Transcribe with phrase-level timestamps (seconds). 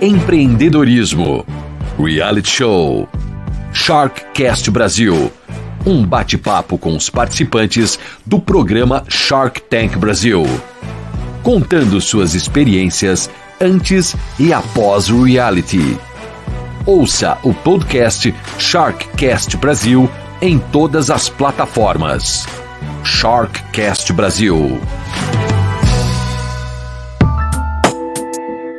[0.00, 1.44] empreendedorismo,
[1.98, 3.08] reality show,
[3.72, 5.32] Sharkcast Brasil.
[5.86, 10.44] Um bate-papo com os participantes do programa Shark Tank Brasil,
[11.42, 13.28] contando suas experiências
[13.60, 15.98] antes e após o reality.
[16.86, 20.10] Ouça o podcast Sharkcast Brasil
[20.40, 22.46] em todas as plataformas.
[23.02, 24.80] Sharkcast Brasil.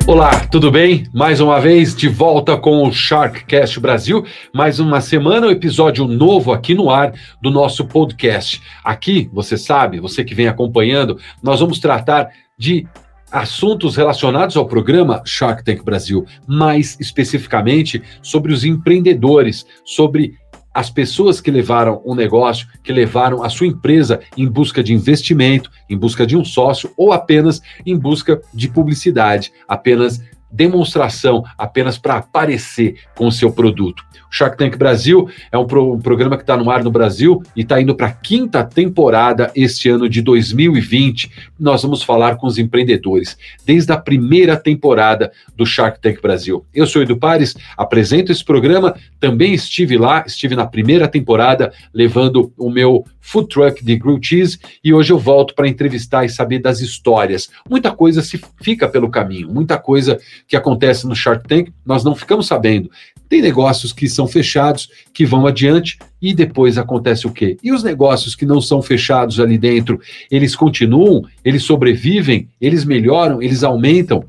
[0.08, 1.04] Olá, tudo bem?
[1.12, 4.24] Mais uma vez de volta com o Sharkcast Brasil.
[4.54, 7.12] Mais uma semana, um episódio novo aqui no ar
[7.42, 8.62] do nosso podcast.
[8.84, 12.86] Aqui, você sabe, você que vem acompanhando, nós vamos tratar de
[13.32, 20.34] assuntos relacionados ao programa Shark Tank Brasil, mais especificamente sobre os empreendedores, sobre
[20.76, 25.70] as pessoas que levaram um negócio, que levaram a sua empresa em busca de investimento,
[25.88, 30.20] em busca de um sócio ou apenas em busca de publicidade, apenas
[30.52, 34.04] demonstração, apenas para aparecer com o seu produto.
[34.36, 37.62] Shark Tank Brasil é um, pro, um programa que está no ar no Brasil e
[37.62, 41.30] está indo para a quinta temporada este ano de 2020.
[41.58, 46.66] Nós vamos falar com os empreendedores desde a primeira temporada do Shark Tank Brasil.
[46.74, 52.52] Eu sou Edu Pares, apresento esse programa, também estive lá, estive na primeira temporada levando
[52.58, 56.58] o meu food truck de grilled cheese e hoje eu volto para entrevistar e saber
[56.58, 57.48] das histórias.
[57.68, 62.14] Muita coisa se fica pelo caminho, muita coisa que acontece no Shark Tank nós não
[62.14, 62.90] ficamos sabendo.
[63.28, 67.56] Tem negócios que são fechados, que vão adiante e depois acontece o quê?
[67.62, 70.00] E os negócios que não são fechados ali dentro,
[70.30, 74.24] eles continuam, eles sobrevivem, eles melhoram, eles aumentam.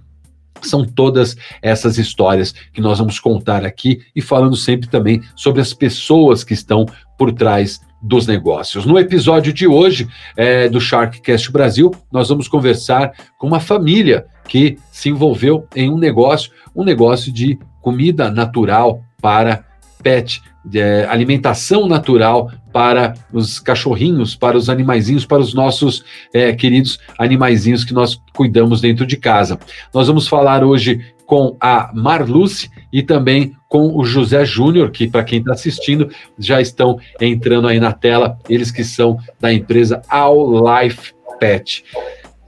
[0.62, 5.72] São todas essas histórias que nós vamos contar aqui e falando sempre também sobre as
[5.72, 6.86] pessoas que estão
[7.18, 8.86] por trás dos negócios.
[8.86, 14.78] No episódio de hoje é, do Sharkcast Brasil, nós vamos conversar com uma família que
[14.92, 19.63] se envolveu em um negócio, um negócio de comida natural para
[20.03, 20.41] pet,
[20.75, 26.03] é, alimentação natural para os cachorrinhos, para os animaizinhos, para os nossos
[26.34, 29.57] é, queridos animaizinhos que nós cuidamos dentro de casa.
[29.94, 35.23] Nós vamos falar hoje com a Marluce e também com o José Júnior, que para
[35.23, 40.62] quem está assistindo já estão entrando aí na tela, eles que são da empresa All
[40.62, 41.85] Life Pet.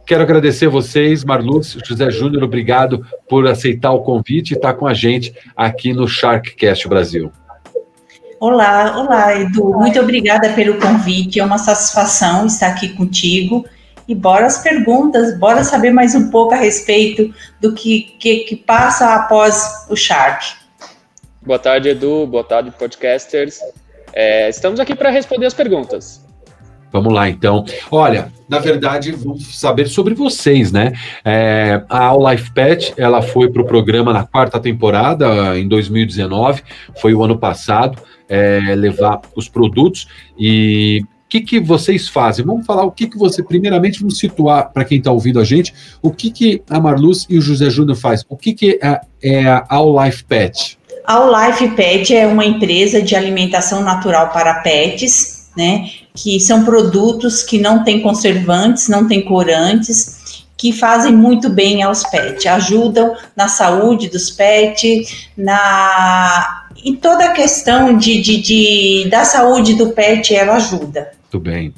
[0.09, 4.93] Quero agradecer vocês, Marluz, José Júnior, obrigado por aceitar o convite e estar com a
[4.95, 7.31] gente aqui no Sharkcast Brasil.
[8.39, 9.65] Olá, olá, Edu.
[9.65, 11.39] Muito obrigada pelo convite.
[11.39, 13.63] É uma satisfação estar aqui contigo.
[14.07, 17.31] E bora as perguntas, bora saber mais um pouco a respeito
[17.61, 20.55] do que, que, que passa após o Shark.
[21.39, 22.25] Boa tarde, Edu.
[22.25, 23.59] Boa tarde, podcasters.
[24.11, 26.27] É, estamos aqui para responder as perguntas.
[26.91, 27.63] Vamos lá, então.
[27.91, 30.93] Olha, na verdade, vamos saber sobre vocês, né?
[31.23, 36.63] É, a All Life Pet, ela foi para o programa na quarta temporada, em 2019,
[36.99, 40.07] foi o ano passado, é, levar os produtos
[40.37, 42.43] e o que, que vocês fazem?
[42.43, 45.71] Vamos falar o que, que você, primeiramente, vamos situar para quem está ouvindo a gente,
[46.01, 48.25] o que, que a Marluz e o José Júnior faz?
[48.27, 50.79] O que, que é, é a All Life Pet?
[51.05, 55.87] All Life Pet é uma empresa de alimentação natural para pets, né?
[56.15, 60.19] Que são produtos que não têm conservantes, não têm corantes,
[60.59, 67.31] que fazem muito bem aos pets, ajudam na saúde dos pets, na em toda a
[67.31, 71.11] questão de, de, de da saúde do pet, ela ajuda.
[71.23, 71.73] Muito bem.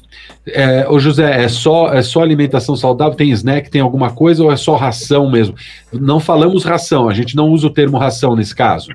[0.47, 3.15] É, ô José, é só, é só alimentação saudável?
[3.15, 5.55] Tem snack, tem alguma coisa ou é só ração mesmo?
[5.93, 8.89] Não falamos ração, a gente não usa o termo ração nesse caso.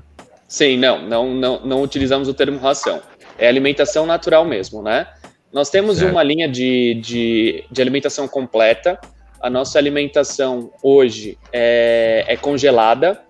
[0.48, 3.00] Sim, não, não, não, não utilizamos o termo ração
[3.38, 5.06] é alimentação natural mesmo, né?
[5.56, 6.10] Nós temos certo.
[6.10, 9.00] uma linha de, de, de, alimentação completa.
[9.40, 13.22] A nossa alimentação hoje é, é, congelada,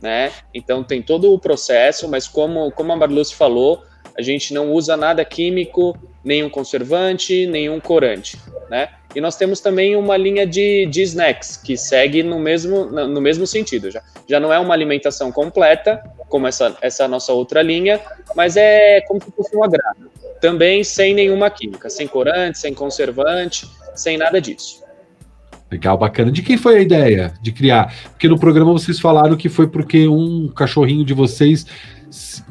[0.00, 0.30] né?
[0.54, 3.82] Então tem todo o processo, mas como, como a Marluce falou,
[4.16, 8.38] a gente não usa nada químico, nenhum conservante, nenhum corante,
[8.70, 8.90] né?
[9.12, 13.48] E nós temos também uma linha de, de snacks que segue no mesmo, no mesmo
[13.48, 13.90] sentido.
[13.90, 18.00] Já, já não é uma alimentação completa, como essa, essa nossa outra linha,
[18.36, 20.08] mas é como se fosse um agrado.
[20.44, 24.82] Também sem nenhuma química, sem corante, sem conservante, sem nada disso.
[25.72, 26.30] Legal, bacana.
[26.30, 27.94] De quem foi a ideia de criar?
[28.10, 31.64] Porque no programa vocês falaram que foi porque um cachorrinho de vocês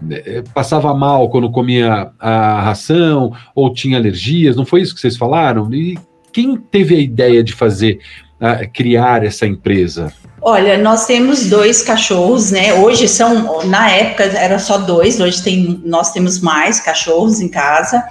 [0.09, 5.15] é, passava mal quando comia a ração ou tinha alergias, não foi isso que vocês
[5.15, 5.71] falaram?
[5.71, 5.95] E
[6.31, 7.99] quem teve a ideia de fazer,
[8.41, 10.11] uh, criar essa empresa?
[10.45, 12.73] Olha, nós temos dois cachorros, né?
[12.73, 18.03] Hoje são, na época era só dois, hoje tem, nós temos mais cachorros em casa.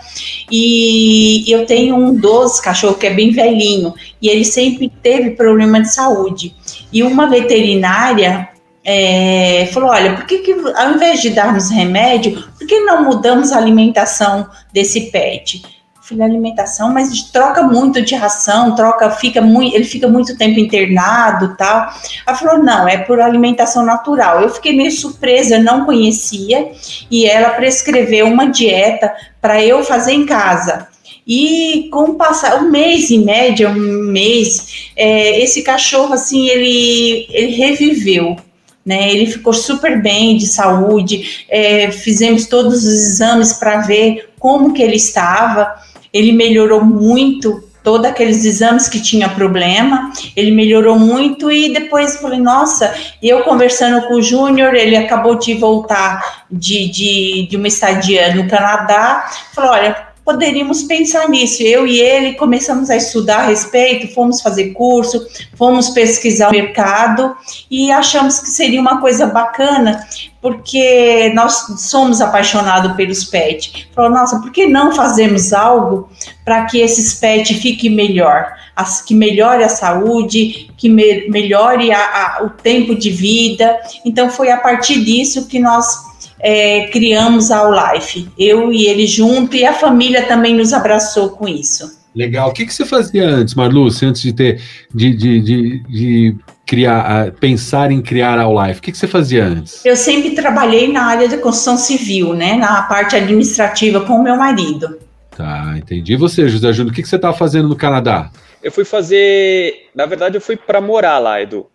[0.51, 5.83] E eu tenho um dos cachorros que é bem velhinho e ele sempre teve problema
[5.83, 6.55] de saúde.
[6.91, 8.49] E uma veterinária
[8.83, 13.53] é, falou: olha, por que, que ao invés de darmos remédio, por que não mudamos
[13.53, 15.82] a alimentação desse pet?
[16.13, 21.57] Filha, alimentação, mas troca muito de ração, troca, fica muito, ele fica muito tempo internado
[21.57, 21.91] tal.
[22.27, 24.43] Ela falou: não, é por alimentação natural.
[24.43, 26.71] Eu fiquei meio surpresa, não conhecia,
[27.11, 29.11] e ela prescreveu uma dieta
[29.41, 30.87] para eu fazer em casa.
[31.27, 37.27] E com o passar, um mês em média, um mês, é, esse cachorro assim, ele,
[37.31, 38.37] ele reviveu
[38.85, 39.13] né?
[39.13, 44.83] Ele ficou super bem de saúde, é, fizemos todos os exames para ver como que
[44.83, 45.73] ele estava.
[46.13, 52.39] Ele melhorou muito todos aqueles exames que tinha problema, ele melhorou muito e depois falei,
[52.39, 58.35] nossa, eu conversando com o Júnior, ele acabou de voltar de, de, de uma estadia
[58.35, 61.63] no Canadá, falou, olha, poderíamos pensar nisso.
[61.63, 65.27] Eu e ele começamos a estudar a respeito, fomos fazer curso,
[65.57, 67.37] fomos pesquisar o mercado
[67.71, 70.07] e achamos que seria uma coisa bacana,
[70.41, 73.87] porque nós somos apaixonados pelos pets.
[73.95, 76.09] Falou, nossa, por que não fazermos algo
[76.45, 78.53] para que esses pets fiquem melhor?
[78.75, 81.99] As, que melhore a saúde, que me, melhore a,
[82.39, 83.79] a, o tempo de vida.
[84.05, 86.12] Então, foi a partir disso que nós
[86.43, 88.29] é, criamos a Life.
[88.37, 92.03] Eu e ele junto, e a família também nos abraçou com isso.
[92.15, 92.51] Legal.
[92.51, 94.61] O que, que você fazia antes, Marluce, antes de ter
[94.93, 96.37] de, de, de, de
[96.67, 98.81] criar, pensar em criar a Life?
[98.81, 99.85] O que, que você fazia antes?
[99.87, 102.55] Eu sempre trabalhei na área de construção civil, né?
[102.55, 104.99] Na parte administrativa com o meu marido.
[105.35, 106.13] Tá, entendi.
[106.13, 108.31] E você, José Júnior, o que, que você estava fazendo no Canadá?
[108.63, 109.89] Eu fui fazer.
[109.95, 111.67] Na verdade, eu fui para morar lá, Edu.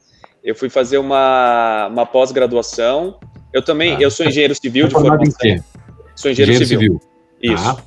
[0.43, 3.17] Eu fui fazer uma, uma pós-graduação
[3.57, 3.97] eu também, ah.
[3.99, 5.25] eu sou engenheiro civil de formação.
[6.15, 7.01] Sou engenheiro, engenheiro civil.
[7.39, 7.55] civil.
[7.55, 7.69] Isso.
[7.69, 7.77] Ah.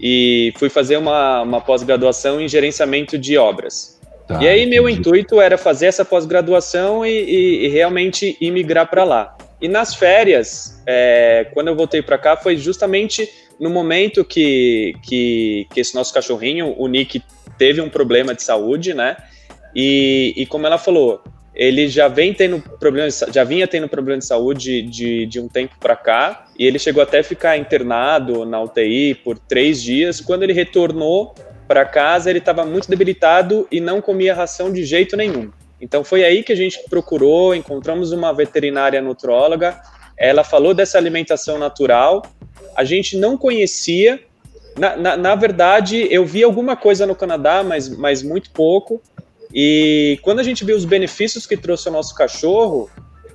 [0.00, 3.98] E fui fazer uma, uma pós-graduação em gerenciamento de obras.
[4.28, 9.02] Tá, e aí meu intuito era fazer essa pós-graduação e, e, e, realmente imigrar para
[9.02, 9.36] lá.
[9.60, 13.28] E nas férias, é, quando eu voltei para cá, foi justamente
[13.58, 17.22] no momento que, que, que, esse nosso cachorrinho, o Nick,
[17.56, 19.16] teve um problema de saúde, né?
[19.74, 21.22] E, e como ela falou,
[21.58, 25.74] ele já vem tendo problemas, já vinha tendo problema de saúde de, de um tempo
[25.80, 30.20] para cá, e ele chegou até ficar internado na UTI por três dias.
[30.20, 31.34] Quando ele retornou
[31.66, 35.50] para casa, ele estava muito debilitado e não comia ração de jeito nenhum.
[35.80, 39.80] Então foi aí que a gente procurou, encontramos uma veterinária nutróloga,
[40.16, 42.22] ela falou dessa alimentação natural,
[42.76, 44.20] a gente não conhecia,
[44.76, 49.00] na, na, na verdade eu vi alguma coisa no Canadá, mas, mas muito pouco,
[49.52, 52.90] e quando a gente viu os benefícios que trouxe o nosso cachorro,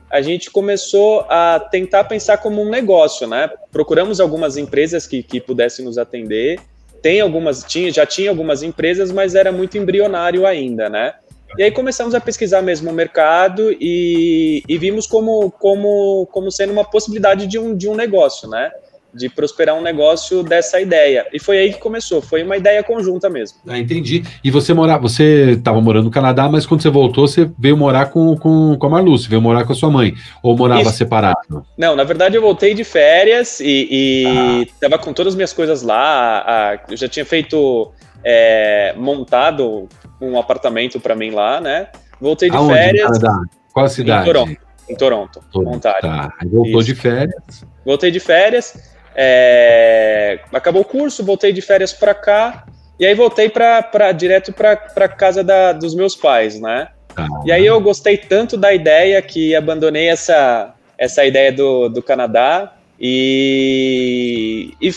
[0.10, 3.50] a gente começou a tentar pensar como um negócio, né?
[3.71, 6.60] Procuramos algumas empresas que, que pudessem nos atender.
[7.01, 11.15] Tem algumas, tinha, já tinha algumas empresas, mas era muito embrionário ainda, né?
[11.57, 16.74] E aí começamos a pesquisar mesmo o mercado e, e vimos como, como, como sendo
[16.74, 18.71] uma possibilidade de um, de um negócio, né?
[19.13, 21.27] De prosperar um negócio dessa ideia.
[21.31, 23.60] E foi aí que começou, foi uma ideia conjunta mesmo.
[23.68, 24.24] Ah, entendi.
[24.44, 28.07] E você morar, você estava morando no Canadá, mas quando você voltou, você veio morar
[28.07, 30.94] com, com, com a Marlu, você veio morar com a sua mãe, ou morava Isso.
[30.94, 31.65] separado?
[31.77, 35.00] Não, na verdade eu voltei de férias e, estava ah.
[35.00, 37.92] com todas as minhas coisas lá, eu já tinha feito,
[38.24, 39.88] é, montado
[40.19, 41.88] um apartamento para mim lá, né?
[42.19, 43.18] Voltei de Aonde, férias.
[43.19, 43.42] Canadá?
[43.74, 44.21] Qual a cidade?
[44.21, 44.57] Em Toronto.
[44.89, 46.01] Em Toronto, Toronto Ontário.
[46.01, 46.33] Tá.
[46.45, 46.85] Voltou Isso.
[46.85, 47.66] de férias.
[47.85, 48.93] Voltei de férias.
[49.15, 52.65] É, acabou o curso, voltei de férias para cá
[52.99, 56.89] e aí voltei para direto para casa da, dos meus pais, né?
[57.15, 62.01] Ah, e aí eu gostei tanto da ideia que abandonei essa, essa ideia do, do
[62.01, 64.91] Canadá e, e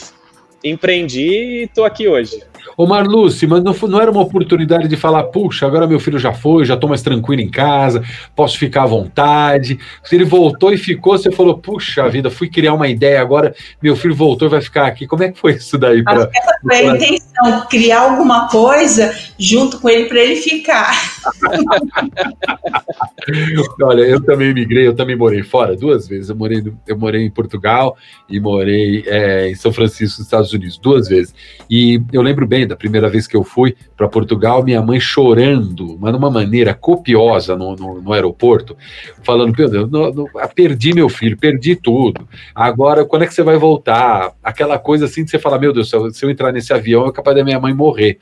[0.64, 2.42] empreendi e estou aqui hoje.
[2.76, 6.32] Ô Marluce, mas não, não, era uma oportunidade de falar, puxa, agora meu filho já
[6.32, 8.02] foi, já estou mais tranquilo em casa,
[8.34, 9.78] posso ficar à vontade.
[10.04, 13.96] Se ele voltou e ficou, você falou, puxa vida, fui criar uma ideia, agora meu
[13.96, 15.06] filho voltou e vai ficar aqui.
[15.06, 16.02] Como é que foi isso daí?
[16.02, 20.94] Pra, essa foi a intenção, criar alguma coisa junto com ele para ele ficar.
[23.82, 26.30] Olha, eu também migrei, eu também morei fora duas vezes.
[26.30, 27.96] Eu morei, eu morei em Portugal
[28.28, 31.34] e morei é, em São Francisco, nos Estados Unidos, duas vezes.
[31.68, 35.98] E eu lembro bem da primeira vez que eu fui para Portugal, minha mãe chorando,
[36.00, 38.76] mas de uma maneira copiosa no, no, no aeroporto,
[39.22, 42.26] falando: Meu Deus, não, não, ah, perdi meu filho, perdi tudo.
[42.54, 44.32] Agora, quando é que você vai voltar?
[44.42, 47.06] Aquela coisa assim de você falar: Meu Deus, se eu, se eu entrar nesse avião,
[47.06, 48.18] é capaz da minha mãe morrer.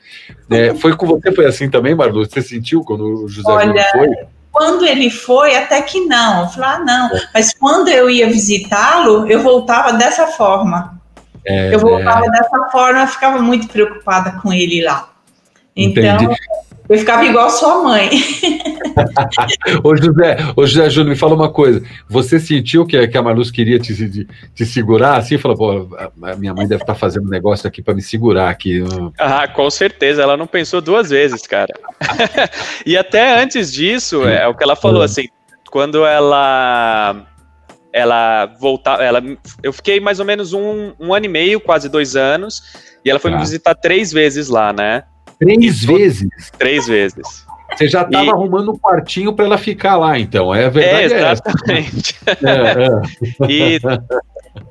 [0.51, 2.25] É, foi com você, foi assim também, Marlu?
[2.25, 4.09] Você sentiu quando o José Olha, foi?
[4.55, 6.43] Quando ele foi, até que não.
[6.43, 7.17] Eu falei, ah, não.
[7.17, 7.29] É.
[7.35, 11.03] Mas quando eu ia visitá-lo, eu voltava dessa forma.
[11.47, 12.31] É, eu voltava é...
[12.31, 15.11] dessa forma, eu ficava muito preocupada com ele lá.
[15.77, 16.37] Então, Entendi.
[16.89, 18.11] Eu ficava igual sua mãe.
[19.83, 21.83] ô, José, ô José Júnior, me fala uma coisa.
[22.09, 25.39] Você sentiu que, que a Marluz queria te, te, te segurar assim?
[25.39, 28.51] Falou, pô, a minha mãe deve estar tá fazendo um negócio aqui para me segurar
[28.51, 28.85] aqui.
[29.19, 30.23] Ah, com certeza.
[30.23, 31.73] Ela não pensou duas vezes, cara.
[32.85, 35.27] e até antes disso, é, é o que ela falou, assim,
[35.71, 37.27] quando ela
[37.95, 39.23] ela voltar, ela,
[39.63, 42.61] eu fiquei mais ou menos um, um ano e meio, quase dois anos,
[43.05, 43.35] e ela foi ah.
[43.35, 45.05] me visitar três vezes lá, né?
[45.39, 46.51] Três vezes?
[46.59, 47.47] Três vezes.
[47.73, 50.53] Você já estava arrumando um quartinho para ela ficar lá, então.
[50.53, 51.15] É verdade.
[51.15, 52.17] É, exatamente.
[52.27, 53.49] É, é.
[53.49, 53.79] E,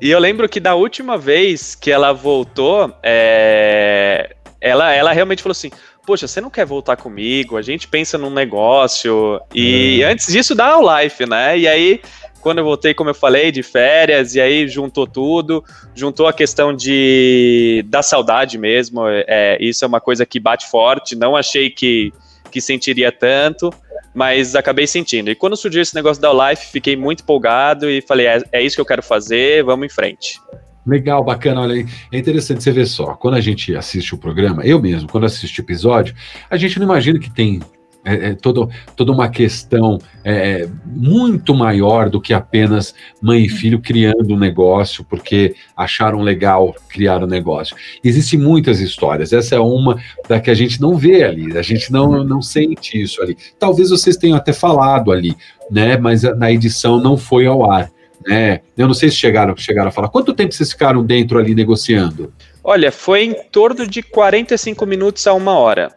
[0.01, 5.53] e, eu lembro que da última vez que ela voltou, é, ela, ela realmente falou
[5.53, 5.71] assim:
[6.05, 7.55] Poxa, você não quer voltar comigo?
[7.55, 9.39] A gente pensa num negócio.
[9.53, 10.11] E é.
[10.11, 11.57] antes disso, dá o life, né?
[11.57, 12.01] E aí
[12.43, 15.63] quando eu voltei, como eu falei, de férias, e aí juntou tudo,
[15.95, 19.01] juntou a questão de da saudade mesmo.
[19.07, 21.15] É, isso é uma coisa que bate forte.
[21.15, 22.12] Não achei que,
[22.51, 23.73] que sentiria tanto,
[24.13, 25.31] mas acabei sentindo.
[25.31, 28.75] E quando surgiu esse negócio da Life, fiquei muito empolgado e falei: é, é isso
[28.75, 30.38] que eu quero fazer, vamos em frente.
[30.85, 31.85] Legal, bacana, olha aí.
[32.12, 35.62] É interessante você ver só, quando a gente assiste o programa, eu mesmo, quando assisto
[35.62, 36.13] o episódio,
[36.50, 37.62] a gente não imagina que tem
[38.05, 43.79] é, é todo, toda uma questão é, muito maior do que apenas mãe e filho
[43.79, 47.75] criando um negócio porque acharam legal criar um negócio.
[48.03, 51.91] Existem muitas histórias, essa é uma da que a gente não vê ali, a gente
[51.91, 53.38] não, não sente isso ali.
[53.57, 55.36] Talvez vocês tenham até falado ali,
[55.69, 55.98] né?
[55.98, 57.91] Mas na edição não foi ao ar.
[58.25, 58.62] Né?
[58.77, 60.10] Eu não sei se chegaram, chegaram a falar.
[60.10, 62.33] Quanto tempo vocês ficaram dentro ali negociando?
[62.63, 65.91] Olha, foi em torno de 45 minutos a uma hora.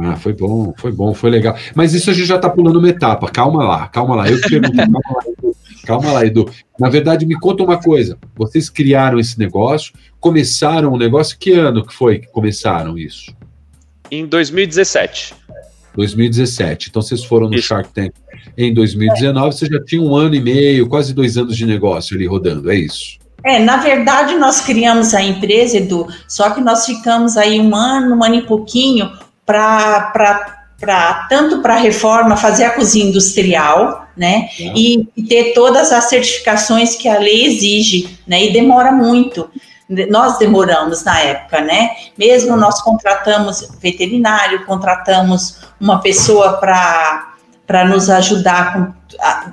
[0.00, 1.56] Ah, foi bom, foi bom, foi legal.
[1.74, 3.30] Mas isso a gente já está pulando uma etapa.
[3.30, 4.28] Calma lá, calma lá.
[4.28, 5.56] Eu te pergunto, calma lá, Edu.
[5.84, 6.50] Calma lá, Edu.
[6.78, 8.16] Na verdade, me conta uma coisa.
[8.34, 11.36] Vocês criaram esse negócio, começaram o um negócio.
[11.38, 13.34] Que ano que foi que começaram isso?
[14.10, 15.34] Em 2017.
[15.94, 16.88] 2017.
[16.88, 17.68] Então vocês foram no isso.
[17.68, 18.12] Shark Tank
[18.56, 19.54] em 2019.
[19.54, 22.70] Você já tinha um ano e meio, quase dois anos de negócio ali rodando.
[22.70, 23.18] É isso?
[23.44, 28.14] É, na verdade, nós criamos a empresa, Edu, só que nós ficamos aí um ano,
[28.14, 29.10] um ano e pouquinho,
[29.44, 30.12] para
[31.28, 34.48] tanto para a reforma, fazer a cozinha industrial, né?
[34.58, 38.44] E, e, ter todas as certificações que a lei exige, né?
[38.44, 39.48] E demora muito.
[40.10, 41.90] Nós demoramos na época, né?
[42.18, 47.28] Mesmo nós contratamos veterinário, contratamos uma pessoa para
[47.64, 48.92] para nos ajudar com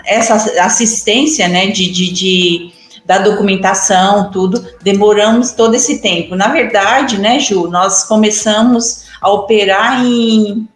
[0.05, 1.67] essa assistência, né?
[1.67, 2.73] de, de, de
[3.05, 6.35] da documentação, tudo, demoramos todo esse tempo.
[6.35, 10.67] Na verdade, né, Ju, nós começamos a operar em,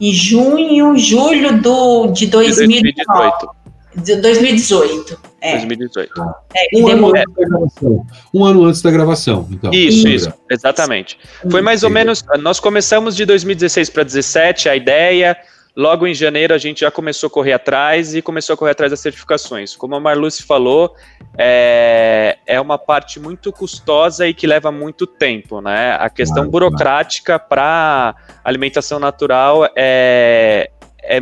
[0.00, 3.48] em junho, julho do, de 2018.
[3.96, 5.18] De 2018.
[5.40, 5.52] É.
[5.56, 6.12] 2018.
[6.54, 8.06] É, um, ano antes da gravação.
[8.34, 9.48] um ano antes da gravação.
[9.50, 9.70] Então.
[9.72, 11.18] Isso, isso, exatamente.
[11.50, 12.24] Foi mais ou menos.
[12.40, 15.36] Nós começamos de 2016 para 2017, a ideia.
[15.76, 18.90] Logo em janeiro a gente já começou a correr atrás e começou a correr atrás
[18.90, 19.76] das certificações.
[19.76, 20.94] Como a Marluce falou,
[21.36, 25.94] é, é uma parte muito custosa e que leva muito tempo, né?
[26.00, 30.70] A questão claro, burocrática para alimentação natural é,
[31.02, 31.20] é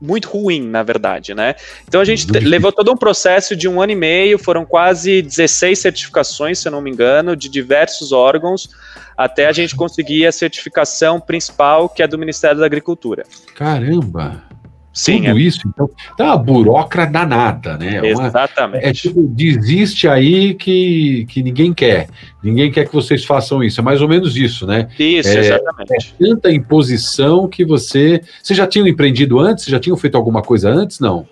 [0.00, 1.54] muito ruim, na verdade, né?
[1.86, 5.78] Então a gente levou todo um processo de um ano e meio, foram quase 16
[5.78, 8.70] certificações, se eu não me engano, de diversos órgãos,
[9.16, 13.24] até a gente conseguir a certificação principal, que é do Ministério da Agricultura.
[13.54, 14.49] Caramba!
[14.92, 15.40] Sim, Tudo é.
[15.40, 18.00] isso, então, tá uma burocrata danada, né?
[18.04, 18.82] Exatamente.
[18.82, 22.08] Uma, é tipo, desiste aí que, que ninguém quer.
[22.42, 23.80] Ninguém quer que vocês façam isso.
[23.80, 24.88] É mais ou menos isso, né?
[24.98, 26.14] Isso, é, exatamente.
[26.20, 28.20] É tanta imposição que você.
[28.42, 29.66] Você já tinha empreendido antes?
[29.66, 30.98] Já tinham feito alguma coisa antes?
[30.98, 31.26] Não?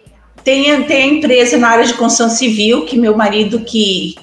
[0.45, 4.15] Tem, tem a empresa na área de construção civil que meu marido que,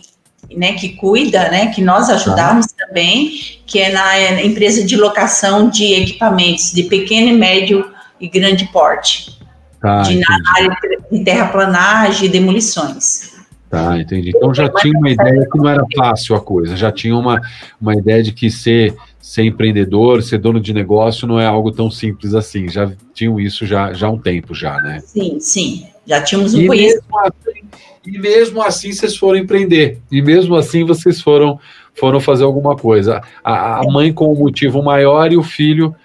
[0.56, 2.88] né, que cuida, né, que nós ajudamos tá.
[2.88, 3.32] também,
[3.66, 8.66] que é na é, empresa de locação de equipamentos de pequeno e médio e grande
[8.72, 9.40] porte.
[9.80, 10.78] Tá, de, na área
[11.12, 13.36] de terraplanagem e demolições.
[13.70, 14.32] Tá, entendi.
[14.36, 17.42] Então já tinha uma ideia que não era fácil a coisa, já tinha uma,
[17.80, 21.92] uma ideia de que ser, ser empreendedor, ser dono de negócio não é algo tão
[21.92, 22.70] simples assim.
[22.70, 25.02] Já tinham isso já, já há um tempo já, né?
[25.06, 25.88] Sim, sim.
[26.08, 27.06] Já tínhamos um conhecimento.
[27.26, 27.62] Assim,
[28.06, 30.00] e mesmo assim vocês foram empreender.
[30.12, 31.60] E mesmo assim vocês foram,
[31.96, 33.22] foram fazer alguma coisa.
[33.44, 35.96] A, a mãe com o motivo maior e o filho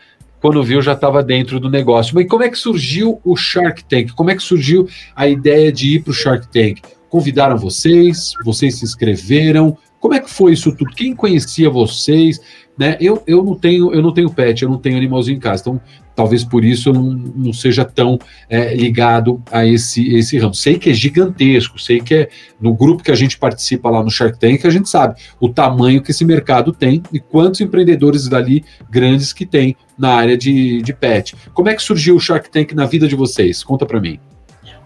[0.41, 2.15] quando viu, já estava dentro do negócio.
[2.15, 4.13] Mas como é que surgiu o Shark Tank?
[4.13, 6.81] Como é que surgiu a ideia de ir para o Shark Tank?
[7.09, 8.33] Convidaram vocês?
[8.45, 9.77] Vocês se inscreveram?
[10.01, 10.91] Como é que foi isso tudo?
[10.93, 12.41] Quem conhecia vocês?
[12.77, 12.97] Né?
[12.99, 15.81] Eu, eu não tenho eu não tenho pet, eu não tenho animalzinho em casa, então
[16.17, 20.55] talvez por isso eu não, não seja tão é, ligado a esse, esse ramo.
[20.55, 22.29] Sei que é gigantesco, sei que é
[22.59, 26.03] no grupo que a gente participa lá no Shark Tank, a gente sabe o tamanho
[26.03, 30.95] que esse mercado tem e quantos empreendedores dali grandes que tem na área de, de
[30.95, 31.37] pet.
[31.53, 33.63] Como é que surgiu o Shark Tank na vida de vocês?
[33.63, 34.19] Conta para mim.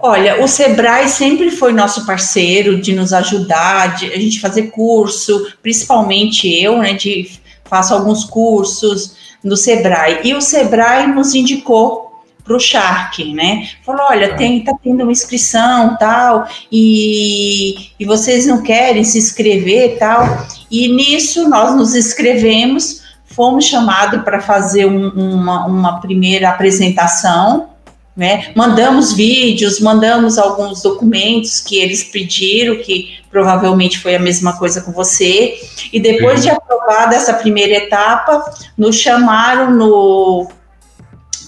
[0.06, 5.50] Olha, o Sebrae sempre foi nosso parceiro de nos ajudar, de a gente fazer curso,
[5.62, 10.20] principalmente eu, né, de faço alguns cursos no Sebrae.
[10.22, 13.66] E o Sebrae nos indicou para o Shark, né?
[13.82, 14.36] Falou, olha, tá.
[14.36, 20.46] tem, tá tendo uma inscrição, tal, e, e vocês não querem se inscrever, tal.
[20.70, 27.70] E nisso nós nos inscrevemos, fomos chamados para fazer um, uma, uma primeira apresentação,
[28.16, 28.52] né?
[28.54, 34.92] Mandamos vídeos, mandamos alguns documentos que eles pediram, que provavelmente foi a mesma coisa com
[34.92, 35.56] você.
[35.92, 38.44] E depois de aprovada essa primeira etapa,
[38.78, 40.48] nos chamaram no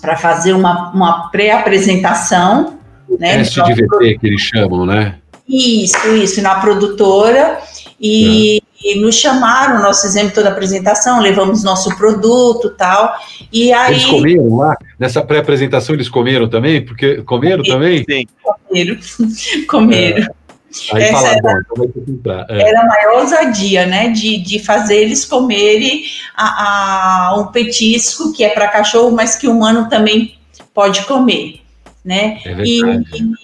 [0.00, 2.78] para fazer uma, uma pré-apresentação.
[3.08, 5.16] Né, teste de VT que eles chamam, né?
[5.48, 7.60] Isso, isso, na produtora.
[8.00, 13.16] E, e nos chamaram, nós fizemos toda a apresentação, levamos nosso produto tal.
[13.52, 13.94] E aí.
[13.94, 14.76] Eles comeram lá?
[14.98, 16.84] Nessa pré-apresentação eles comeram também?
[16.84, 18.04] Porque comeram também?
[18.08, 18.26] Sim.
[18.42, 18.96] Comeram.
[19.68, 20.22] comeram.
[20.22, 20.46] É.
[20.92, 22.46] Aí Essa fala, era, bom, então.
[22.48, 22.68] É.
[22.68, 24.10] Era a maior ousadia, né?
[24.10, 26.04] De, de fazer eles comerem
[26.36, 30.36] a, a um petisco que é para cachorro, mas que o humano também
[30.74, 31.60] pode comer.
[32.04, 32.38] Né?
[32.44, 32.80] É e,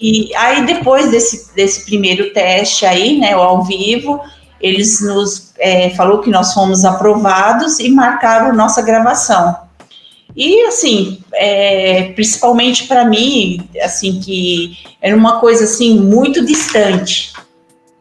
[0.01, 4.21] e, aí depois desse, desse primeiro teste aí, né, ao vivo,
[4.63, 9.57] eles nos é, falou que nós fomos aprovados e marcaram nossa gravação.
[10.33, 17.33] E assim, é, principalmente para mim, assim que era uma coisa assim muito distante,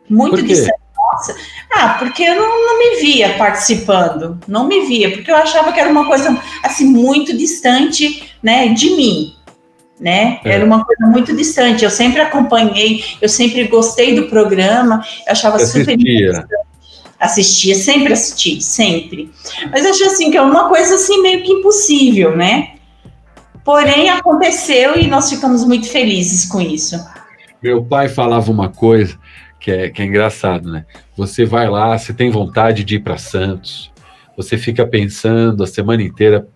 [0.08, 0.80] muito distante.
[0.96, 1.36] Nossa,
[1.74, 5.80] ah, porque eu não, não, me via participando, não me via, porque eu achava que
[5.80, 9.34] era uma coisa assim muito distante, né, de mim,
[10.02, 10.40] né?
[10.44, 10.52] É.
[10.52, 11.84] Era uma coisa muito distante.
[11.84, 16.72] Eu sempre acompanhei, eu sempre gostei do programa, eu achava super interessante
[17.22, 19.30] assistia, sempre assisti, sempre.
[19.70, 22.74] Mas acho assim que é uma coisa assim meio que impossível, né?
[23.64, 26.96] Porém aconteceu e nós ficamos muito felizes com isso.
[27.62, 29.16] Meu pai falava uma coisa
[29.60, 30.84] que é, que é engraçado, né?
[31.16, 33.92] Você vai lá, você tem vontade de ir para Santos,
[34.36, 36.48] você fica pensando a semana inteira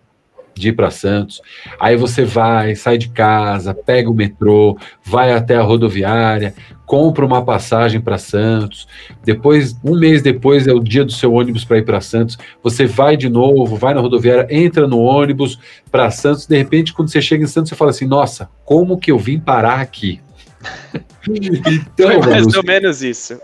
[0.59, 1.41] de ir para Santos.
[1.79, 6.53] Aí você vai, sai de casa, pega o metrô, vai até a rodoviária,
[6.85, 8.87] compra uma passagem para Santos.
[9.23, 12.37] Depois, um mês depois é o dia do seu ônibus para ir para Santos.
[12.63, 15.59] Você vai de novo, vai na rodoviária, entra no ônibus
[15.91, 16.47] para Santos.
[16.47, 19.39] De repente, quando você chega em Santos, você fala assim: Nossa, como que eu vim
[19.39, 20.21] parar aqui?
[21.27, 23.39] então, Foi mais ou menos isso.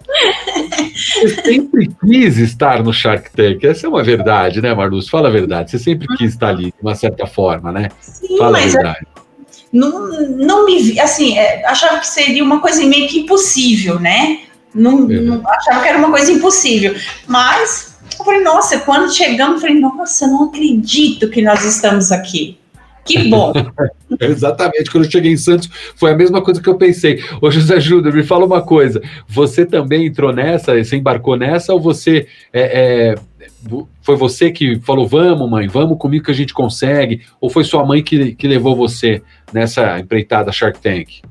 [0.93, 3.63] Você sempre quis estar no Shark Tank.
[3.63, 5.09] Essa é uma verdade, né, Marluz?
[5.09, 5.71] Fala a verdade.
[5.71, 7.89] Você sempre quis estar ali, de uma certa forma, né?
[7.99, 9.07] Sim, Fala a verdade.
[9.71, 14.41] Não, não me vi, assim, é, achava que seria uma coisa meio que impossível, né?
[14.73, 15.19] Não, é.
[15.19, 16.95] não, achava que era uma coisa impossível.
[17.27, 22.11] Mas eu falei, nossa, quando chegamos, eu falei, nossa, eu não acredito que nós estamos
[22.11, 22.59] aqui.
[23.05, 23.53] Que bom.
[24.19, 27.21] Exatamente, quando eu cheguei em Santos, foi a mesma coisa que eu pensei.
[27.41, 29.01] Ô José Júnior, me fala uma coisa.
[29.27, 33.15] Você também entrou nessa, você embarcou nessa, ou você é, é,
[34.01, 37.21] foi você que falou, vamos, mãe, vamos comigo que a gente consegue?
[37.39, 41.21] Ou foi sua mãe que, que levou você nessa empreitada Shark Tank?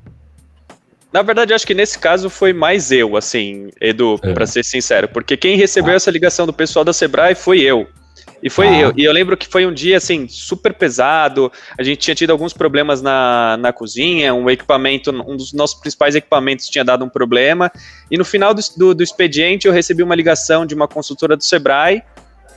[1.13, 4.33] Na verdade, acho que nesse caso foi mais eu, assim, Edu, é.
[4.33, 5.97] para ser sincero, porque quem recebeu ah.
[5.97, 7.87] essa ligação do pessoal da Sebrae foi eu.
[8.43, 8.81] E foi ah.
[8.81, 8.93] eu.
[8.97, 11.53] E eu lembro que foi um dia assim super pesado.
[11.79, 16.15] A gente tinha tido alguns problemas na, na cozinha, um equipamento, um dos nossos principais
[16.15, 17.71] equipamentos tinha dado um problema.
[18.11, 21.45] E no final do, do, do expediente eu recebi uma ligação de uma consultora do
[21.45, 22.03] Sebrae,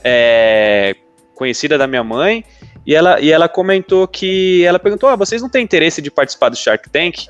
[0.03, 0.95] é,
[1.35, 2.43] conhecida da minha mãe,
[2.85, 6.49] e ela, e ela comentou que ela perguntou: ah, vocês não têm interesse de participar
[6.49, 7.25] do Shark Tank?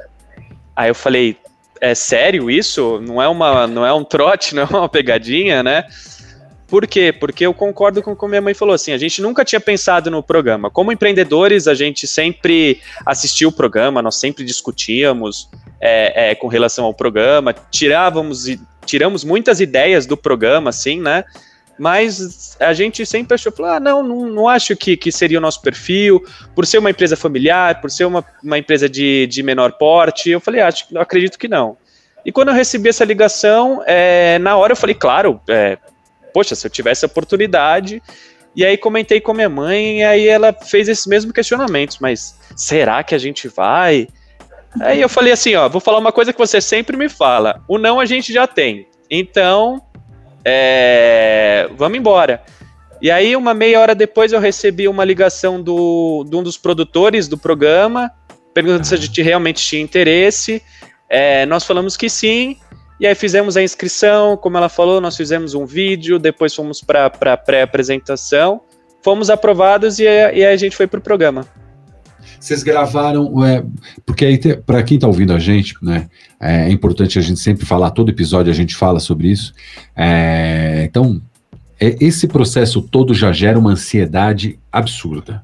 [0.76, 1.38] Aí eu falei,
[1.80, 3.00] é sério isso?
[3.02, 5.86] Não é uma, não é um trote, não é uma pegadinha, né?
[6.68, 7.14] Por quê?
[7.14, 10.10] Porque eu concordo com o que minha mãe falou assim, a gente nunca tinha pensado
[10.10, 10.72] no programa.
[10.72, 15.48] Como empreendedores, a gente sempre assistiu o programa, nós sempre discutíamos
[15.80, 18.48] é, é, com relação ao programa, tirávamos
[18.86, 21.24] tiramos muitas ideias do programa, assim, né?
[21.78, 25.42] Mas a gente sempre achou, falou, ah, não, não, não acho que, que seria o
[25.42, 26.24] nosso perfil,
[26.56, 30.40] por ser uma empresa familiar, por ser uma, uma empresa de, de menor porte, eu
[30.40, 31.76] falei, acho, acredito que não.
[32.26, 35.78] E quando eu recebi essa ligação, é, na hora eu falei, claro, é,
[36.36, 38.04] poxa, se eu tivesse a oportunidade.
[38.54, 43.02] E aí comentei com minha mãe, e aí ela fez esses mesmos questionamentos, mas será
[43.04, 44.10] que a gente vai?
[44.82, 47.64] Aí eu falei assim, ó, vou falar uma coisa que você sempre me fala.
[47.70, 48.86] O não a gente já tem.
[49.10, 49.82] Então,
[50.44, 52.44] é, vamos embora.
[53.02, 57.30] E aí, uma meia hora depois, eu recebi uma ligação do, de um dos produtores
[57.30, 58.12] do programa,
[58.54, 60.62] perguntando se a gente realmente tinha interesse.
[61.10, 62.58] É, nós falamos que sim,
[63.00, 67.06] e aí fizemos a inscrição, como ela falou, nós fizemos um vídeo, depois fomos para
[67.06, 68.62] a pré-apresentação,
[69.04, 71.46] fomos aprovados e, e a gente foi para o programa.
[72.40, 73.64] Vocês gravaram, é,
[74.06, 76.08] porque aí para quem está ouvindo a gente, né,
[76.40, 79.54] é importante a gente sempre falar, todo episódio a gente fala sobre isso.
[79.96, 81.22] É, então,
[81.80, 85.44] é, esse processo todo já gera uma ansiedade absurda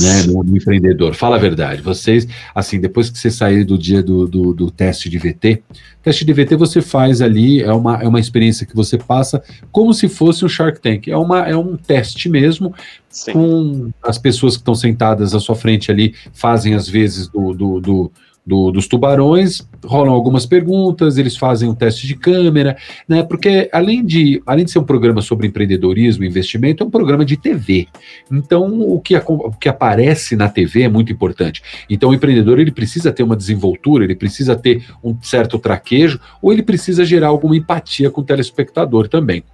[0.00, 1.14] né, no, no, empreendedor.
[1.14, 1.82] Fala a verdade.
[1.82, 5.62] Vocês, assim, depois que você sair do dia do, do, do, teste de VT,
[6.02, 9.92] teste de VT você faz ali, é uma, é uma experiência que você passa como
[9.92, 11.08] se fosse um Shark Tank.
[11.08, 12.74] É, uma, é um teste mesmo,
[13.08, 13.32] Sim.
[13.32, 17.80] com as pessoas que estão sentadas à sua frente ali, fazem às vezes do, do,
[17.80, 18.12] do
[18.44, 22.76] do, dos tubarões, rolam algumas perguntas, eles fazem um teste de câmera,
[23.08, 23.22] né?
[23.22, 27.24] Porque além de, além de ser um programa sobre empreendedorismo e investimento, é um programa
[27.24, 27.86] de TV.
[28.30, 31.62] Então, o que, o que aparece na TV é muito importante.
[31.88, 36.52] Então, o empreendedor ele precisa ter uma desenvoltura, ele precisa ter um certo traquejo, ou
[36.52, 39.44] ele precisa gerar alguma empatia com o telespectador também.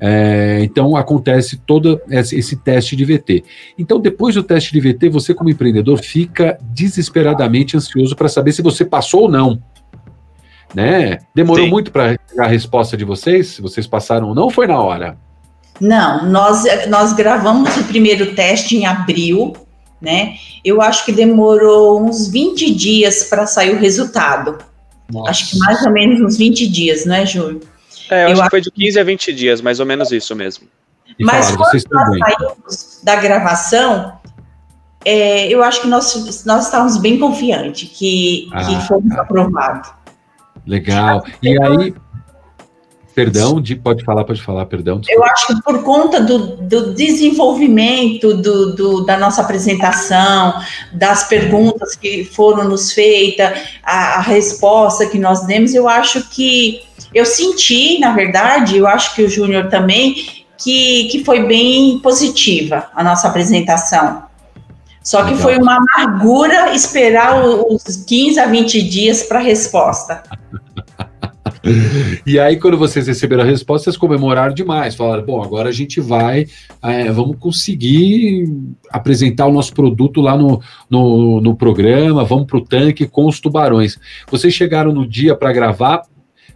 [0.00, 3.44] É, então acontece todo esse, teste de VT.
[3.78, 8.62] Então, depois do teste de VT, você, como empreendedor, fica desesperadamente ansioso para saber se
[8.62, 9.62] você passou ou não.
[10.74, 11.18] Né?
[11.34, 11.70] Demorou Sim.
[11.70, 13.48] muito para a resposta de vocês?
[13.48, 15.16] Se vocês passaram ou não, foi na hora?
[15.80, 19.54] Não, nós, nós gravamos o primeiro teste em abril,
[20.00, 20.34] né?
[20.64, 24.58] Eu acho que demorou uns 20 dias para sair o resultado.
[25.12, 25.30] Nossa.
[25.30, 27.60] Acho que mais ou menos uns 20 dias, não é, Júlio?
[28.10, 30.34] É, eu, eu acho que foi de 15 a 20 dias, mais ou menos isso
[30.34, 30.66] mesmo.
[31.18, 34.12] E Mas falaram, quando nós saímos da gravação,
[35.04, 39.22] é, eu acho que nós, nós estávamos bem confiantes que, ah, que fomos tá.
[39.22, 39.90] aprovados.
[40.66, 41.24] Legal.
[41.42, 41.94] E aí,
[43.14, 44.98] Perdão, de, pode falar, pode falar, perdão.
[44.98, 45.24] Desculpa.
[45.24, 50.60] Eu acho que por conta do, do desenvolvimento do, do, da nossa apresentação,
[50.92, 56.82] das perguntas que foram nos feitas, a, a, resposta que nós demos, eu acho que
[57.14, 60.16] eu senti, na verdade, eu acho que o Júnior também,
[60.58, 64.24] que, que foi bem positiva a nossa apresentação.
[65.04, 70.22] Só que foi uma amargura esperar os 15 a 20 dias para a resposta.
[72.26, 74.94] e aí, quando vocês receberam a resposta, vocês comemoraram demais.
[74.94, 76.46] Falaram: bom, agora a gente vai,
[76.82, 78.48] é, vamos conseguir
[78.90, 83.40] apresentar o nosso produto lá no, no, no programa, vamos para o tanque com os
[83.40, 83.98] tubarões.
[84.30, 86.02] Vocês chegaram no dia para gravar,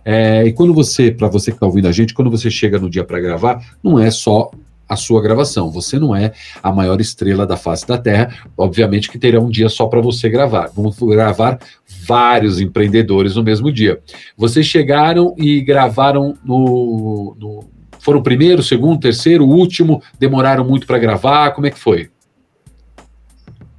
[0.05, 2.89] é, e quando você, para você que está ouvindo a gente, quando você chega no
[2.89, 4.51] dia para gravar, não é só
[4.89, 5.71] a sua gravação.
[5.71, 8.35] Você não é a maior estrela da face da Terra.
[8.57, 10.71] Obviamente que terá um dia só para você gravar.
[10.75, 11.59] Vamos gravar
[12.07, 14.01] vários empreendedores no mesmo dia.
[14.37, 20.03] Vocês chegaram e gravaram no, no foram o primeiro, segundo, terceiro, último?
[20.19, 21.51] Demoraram muito para gravar?
[21.51, 22.09] Como é que foi?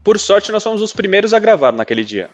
[0.04, 2.30] Por sorte, nós fomos os primeiros a gravar naquele dia.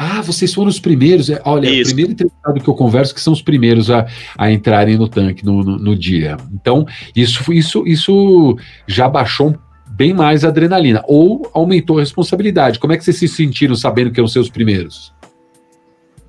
[0.00, 1.28] Ah, vocês foram os primeiros.
[1.28, 1.82] É, olha, Isso.
[1.82, 4.06] o primeiro entrevistado que eu converso que são os primeiros a,
[4.38, 6.36] a entrarem no tanque no, no, no dia.
[6.54, 8.56] Então, isso, isso, isso
[8.86, 9.58] já baixou
[9.88, 11.02] bem mais a adrenalina.
[11.08, 12.78] Ou aumentou a responsabilidade.
[12.78, 15.12] Como é que vocês se sentiram sabendo que eram seus primeiros?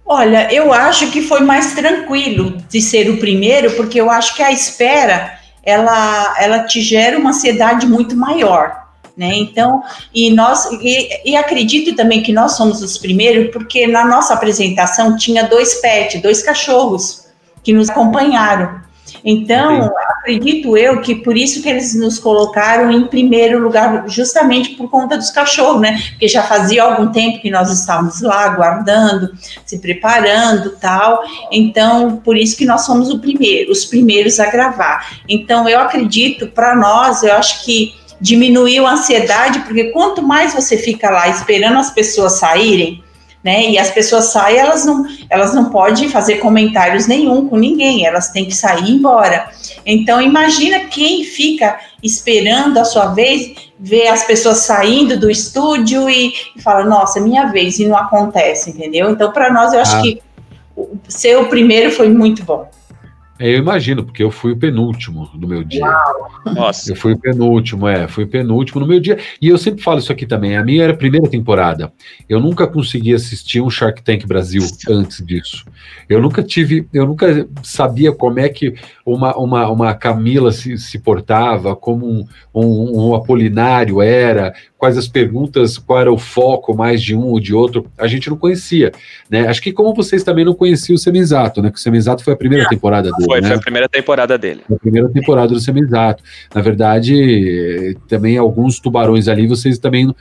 [0.04, 4.42] Olha, eu acho que foi mais tranquilo de ser o primeiro, porque eu acho que
[4.42, 8.89] a espera ela, ela te gera uma ansiedade muito maior
[9.20, 9.36] né?
[9.36, 9.84] Então,
[10.16, 15.18] e nós e, e, acredito também que nós somos os primeiros, porque na nossa apresentação
[15.18, 17.28] tinha dois pets, dois cachorros
[17.62, 18.80] que nos acompanharam.
[19.26, 19.94] Então, Entendi.
[20.20, 25.18] acredito eu que por isso que eles nos colocaram em primeiro lugar, justamente por conta
[25.18, 26.02] dos cachorros, né?
[26.12, 29.34] Porque já fazia algum tempo que nós estávamos lá aguardando,
[29.66, 31.24] se preparando, tal.
[31.52, 35.20] Então, por isso que nós somos o primeiro, os primeiros a gravar.
[35.28, 40.78] Então, eu acredito para nós, eu acho que diminuiu a ansiedade, porque quanto mais você
[40.78, 43.04] fica lá esperando as pessoas saírem,
[43.44, 43.70] né?
[43.70, 48.30] E as pessoas saem, elas não, elas não podem fazer comentários nenhum com ninguém, elas
[48.30, 49.50] têm que sair e ir embora.
[49.86, 56.34] Então imagina quem fica esperando a sua vez, ver as pessoas saindo do estúdio e,
[56.56, 59.10] e fala, nossa, é minha vez, e não acontece, entendeu?
[59.10, 60.02] Então, para nós, eu acho ah.
[60.02, 60.22] que
[61.08, 62.70] ser o primeiro foi muito bom.
[63.40, 65.86] É, eu imagino, porque eu fui o penúltimo no meu dia.
[66.46, 66.92] Nossa.
[66.92, 69.18] Eu fui o penúltimo, é, fui o penúltimo no meu dia.
[69.42, 70.58] E eu sempre falo isso aqui também.
[70.58, 71.94] A minha era a primeira temporada.
[72.28, 75.66] Eu nunca consegui assistir um Shark Tank Brasil antes disso.
[76.10, 78.76] Eu nunca tive, eu nunca sabia como é que
[79.06, 85.10] uma, uma, uma Camila se, se portava, como um, um, um Apolinário era, quais as
[85.10, 88.94] perguntas, qual era o foco mais de um ou de outro, a gente não conhecia,
[89.30, 89.46] né?
[89.46, 91.70] Acho que como vocês também não conheciam o Semizato, né?
[91.70, 93.26] Que o Semizato foi a primeira temporada dele.
[93.26, 93.50] Foi, né?
[93.50, 94.62] foi a primeira temporada dele.
[94.72, 96.24] A primeira temporada do Semizato.
[96.56, 100.16] Na verdade, também alguns tubarões ali, vocês também,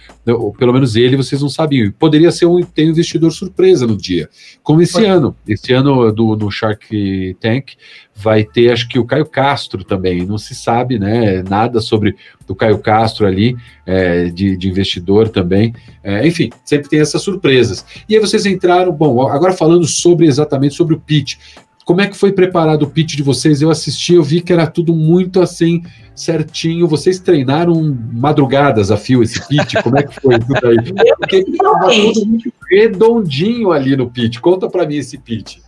[0.59, 1.93] pelo menos ele, vocês não sabiam.
[1.93, 4.29] Poderia ser um, ter um investidor surpresa no dia.
[4.61, 5.37] Como esse ano.
[5.47, 7.75] Esse ano do, no Shark Tank
[8.21, 10.27] vai ter, acho que o Caio Castro também.
[10.27, 11.43] Não se sabe, né?
[11.49, 12.17] Nada sobre
[12.49, 15.73] o Caio Castro ali, é, de, de, investidor também.
[16.03, 17.85] É, enfim, sempre tem essas surpresas.
[18.09, 21.37] E aí vocês entraram, bom, agora falando sobre exatamente sobre o pitch.
[21.85, 23.63] Como é que foi preparado o pitch de vocês?
[23.63, 25.83] Eu assisti, eu vi que era tudo muito assim,
[26.15, 26.89] certinho.
[26.89, 29.75] Vocês treinaram madrugadas a fio esse pitch?
[29.83, 30.77] Como é que foi tudo aí?
[31.19, 34.39] Porque estava tudo muito redondinho ali no pitch.
[34.39, 35.59] Conta para mim esse pitch.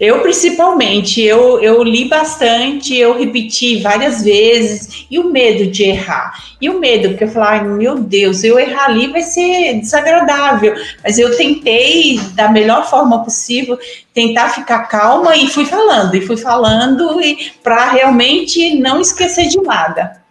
[0.00, 6.32] Eu, principalmente, eu, eu li bastante, eu repeti várias vezes, e o medo de errar.
[6.60, 10.74] E o medo, porque eu falava, meu Deus, eu errar ali vai ser desagradável.
[11.02, 13.78] Mas eu tentei, da melhor forma possível,
[14.12, 19.60] tentar ficar calma e fui falando, e fui falando, e para realmente não esquecer de
[19.60, 20.22] nada.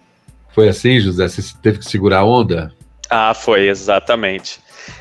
[0.54, 1.28] Foi assim, José?
[1.28, 2.72] Você teve que segurar a onda?
[3.10, 4.60] Ah, foi, exatamente.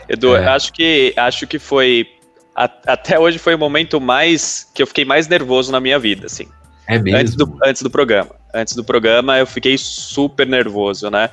[0.09, 0.47] Edu, é.
[0.49, 2.07] acho que acho que foi
[2.55, 6.27] a, até hoje foi o momento mais que eu fiquei mais nervoso na minha vida,
[6.27, 6.49] assim.
[6.87, 7.19] É mesmo?
[7.19, 8.31] Antes do, antes do programa.
[8.55, 11.31] Antes do programa eu fiquei super nervoso, né?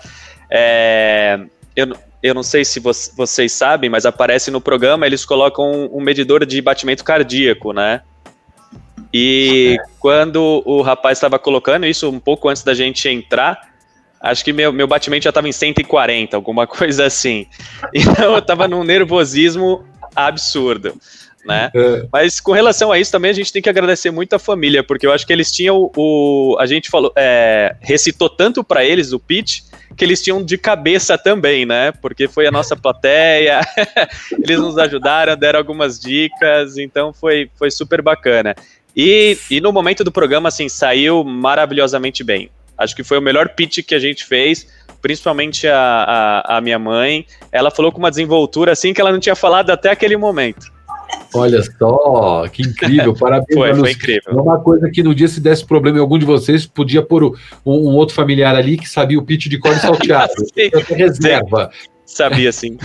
[0.50, 1.40] É,
[1.76, 5.98] eu, eu não sei se vo vocês sabem, mas aparece no programa, eles colocam um,
[5.98, 8.02] um medidor de batimento cardíaco, né?
[9.14, 9.84] E é.
[10.00, 13.70] quando o rapaz estava colocando isso um pouco antes da gente entrar,
[14.22, 17.48] acho que meu, meu batimento já estava em 140, alguma coisa assim.
[17.94, 19.84] Então eu estava num nervosismo
[20.16, 20.96] absurdo.
[21.46, 21.72] Né?
[21.74, 22.06] É.
[22.12, 25.08] Mas com relação a isso também a gente tem que agradecer muito a família, porque
[25.08, 29.20] eu acho que eles tinham o, a gente falou, é, recitou tanto para eles o
[29.20, 29.62] pitch
[29.96, 31.92] que eles tinham de cabeça também, né?
[31.92, 33.62] Porque foi a nossa plateia,
[34.32, 38.56] eles nos ajudaram, deram algumas dicas, então foi, foi super bacana.
[38.96, 42.50] E, e no momento do programa, assim, saiu maravilhosamente bem.
[42.78, 44.68] Acho que foi o melhor pitch que a gente fez
[45.02, 49.20] principalmente a, a, a, minha mãe, ela falou com uma desenvoltura assim que ela não
[49.20, 50.72] tinha falado até aquele momento.
[51.34, 53.54] Olha só, que incrível, parabéns.
[53.54, 54.34] foi, foi incrível.
[54.34, 57.24] É uma coisa que no dia se desse problema em algum de vocês, podia pôr
[57.24, 57.34] um,
[57.66, 60.34] um outro familiar ali que sabia o pitch de cor salteado.
[60.90, 61.72] reserva.
[62.06, 62.78] Sabia sim.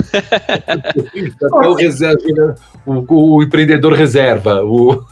[1.51, 5.03] o, reserva, o, o empreendedor reserva, o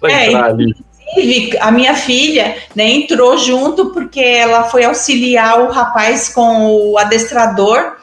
[0.00, 0.74] para é, entrar ali
[1.12, 6.98] inclusive, a minha filha né, entrou junto porque ela foi auxiliar o rapaz com o
[6.98, 7.96] adestrador,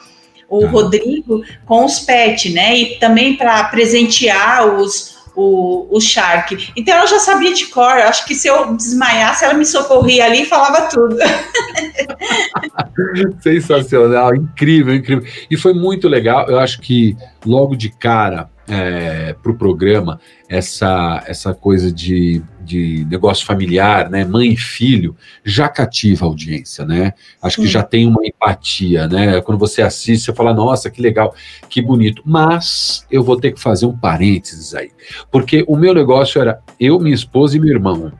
[0.48, 0.68] o ah.
[0.68, 2.76] Rodrigo, com os pets, né?
[2.76, 6.72] E também para presentear os, o, o Shark.
[6.76, 7.84] Então ela já sabia de cor.
[7.84, 11.16] Acho que se eu desmaiasse, ela me socorria ali e falava tudo.
[13.42, 15.28] Sensacional, incrível, incrível.
[15.50, 16.48] E foi muito legal.
[16.48, 23.06] Eu acho que logo de cara é, para o programa essa, essa coisa de, de
[23.08, 27.12] negócio familiar, né, mãe e filho, já cativa a audiência, né?
[27.42, 29.40] Acho que já tem uma empatia, né?
[29.40, 31.34] Quando você assiste, você fala, nossa, que legal,
[31.68, 32.22] que bonito.
[32.24, 34.90] Mas eu vou ter que fazer um parênteses aí,
[35.30, 38.12] porque o meu negócio era eu, minha esposa e meu irmão.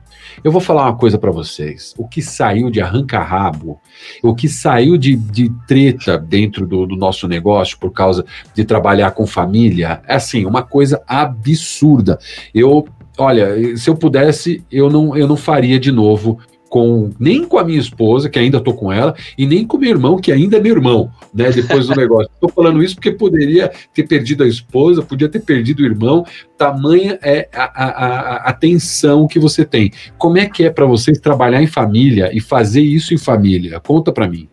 [0.47, 1.93] Eu vou falar uma coisa para vocês.
[1.99, 3.81] O que saiu de arranca-rabo,
[4.23, 9.11] o que saiu de, de treta dentro do, do, nosso negócio por causa de trabalhar
[9.11, 12.17] com família, é assim, uma coisa absurda.
[12.55, 12.87] Eu,
[13.19, 17.65] olha, se eu pudesse, eu não, eu não faria de novo com nem com a
[17.65, 20.61] minha esposa, que ainda estou com ela, e nem com meu irmão, que ainda é
[20.61, 21.51] meu irmão, né?
[21.51, 22.31] Depois do negócio.
[22.35, 26.25] Estou falando isso porque poderia ter perdido a esposa, podia ter perdido o irmão.
[26.59, 29.93] Tamanha é a, a, a, tensão que você tem.
[30.19, 33.81] Como é que é para vocês trabalhar em família e fazer isso em família?
[33.81, 34.49] Conta para mim.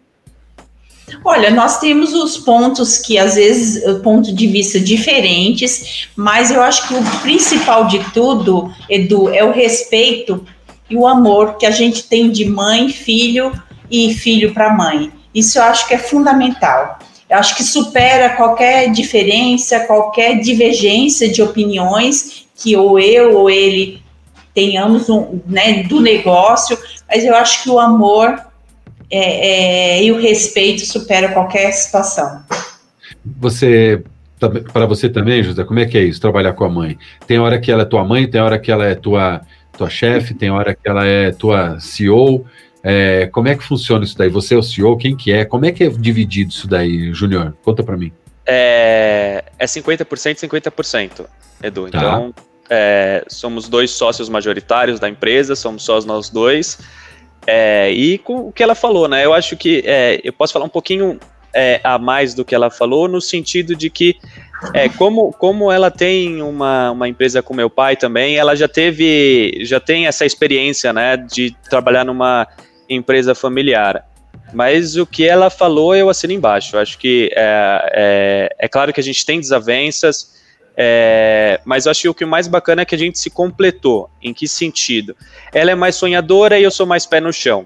[1.25, 6.87] Olha, nós temos os pontos que às vezes ponto de vista diferentes, mas eu acho
[6.87, 10.45] que o principal de tudo, Edu, é o respeito
[10.89, 13.51] e o amor que a gente tem de mãe, filho
[13.89, 15.11] e filho para mãe.
[15.33, 16.99] Isso eu acho que é fundamental.
[17.29, 24.01] Eu acho que supera qualquer diferença, qualquer divergência de opiniões que ou eu ou ele
[24.53, 26.77] tenhamos um, né, do negócio,
[27.09, 28.39] mas eu acho que o amor
[29.09, 32.43] é, é, e o respeito supera qualquer situação.
[33.39, 34.03] Você
[34.73, 36.97] para você também, José, como é que é isso, trabalhar com a mãe?
[37.25, 39.41] Tem hora que ela é tua mãe, tem hora que ela é tua
[39.77, 42.45] tua chefe, tem hora que ela é tua CEO.
[42.83, 44.29] É, como é que funciona isso daí?
[44.29, 44.97] Você é o CEO?
[44.97, 45.45] Quem que é?
[45.45, 47.55] Como é que é dividido isso daí, Júnior?
[47.63, 48.11] Conta para mim.
[48.45, 50.05] É, é 50%,
[50.35, 51.25] 50%,
[51.61, 51.89] Edu.
[51.89, 51.97] Tá.
[51.97, 52.33] Então,
[52.69, 56.79] é, somos dois sócios majoritários da empresa, somos só nós dois.
[57.45, 59.25] É, e com o que ela falou, né?
[59.25, 61.19] Eu acho que é, eu posso falar um pouquinho
[61.53, 64.17] é, a mais do que ela falou, no sentido de que
[64.73, 69.59] É, como, como ela tem uma, uma empresa com meu pai também, ela já teve,
[69.61, 72.47] já tem essa experiência, né, de trabalhar numa
[72.89, 74.05] empresa familiar.
[74.53, 76.77] Mas o que ela falou, eu assino embaixo.
[76.77, 80.33] Acho que é, é, é claro que a gente tem desavenças,
[80.77, 84.09] é, mas eu acho que o que mais bacana é que a gente se completou.
[84.21, 85.15] Em que sentido?
[85.51, 87.65] Ela é mais sonhadora e eu sou mais pé no chão.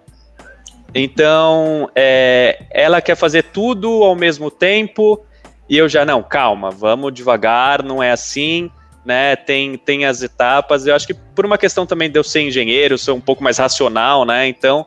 [0.96, 5.22] Então, é, ela quer fazer tudo ao mesmo tempo
[5.70, 8.72] e eu já, não, calma, vamos devagar, não é assim,
[9.06, 9.36] né?
[9.36, 10.86] Tem, tem as etapas.
[10.86, 13.58] Eu acho que por uma questão também de eu ser engenheiro, ser um pouco mais
[13.58, 14.48] racional, né?
[14.48, 14.86] Então,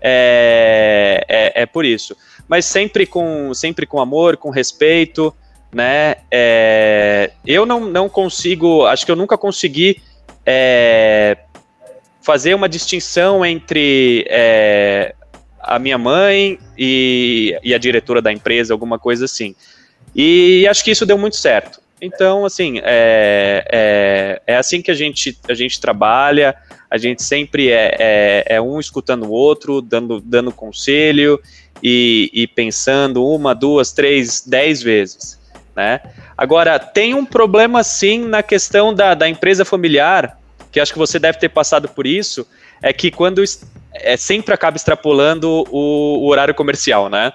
[0.00, 2.16] é, é, é por isso.
[2.48, 5.34] Mas sempre com, sempre com amor, com respeito,
[5.72, 6.16] né?
[6.30, 10.02] É, eu não, não consigo, acho que eu nunca consegui
[10.44, 11.36] é,
[12.20, 15.14] fazer uma distinção entre é,
[15.60, 19.54] a minha mãe e, e, a diretora da empresa, alguma coisa assim.
[20.14, 21.80] E acho que isso deu muito certo.
[22.00, 26.56] Então, assim, é, é, é assim que a gente, a gente trabalha,
[26.90, 31.38] a gente sempre é, é, é um escutando o outro, dando, dando conselho
[31.82, 35.38] e, e pensando uma, duas, três, dez vezes.
[35.76, 36.00] Né?
[36.36, 40.38] Agora, tem um problema sim na questão da, da empresa familiar,
[40.72, 42.46] que acho que você deve ter passado por isso,
[42.82, 43.42] é que quando
[43.92, 47.32] é, sempre acaba extrapolando o, o horário comercial, né?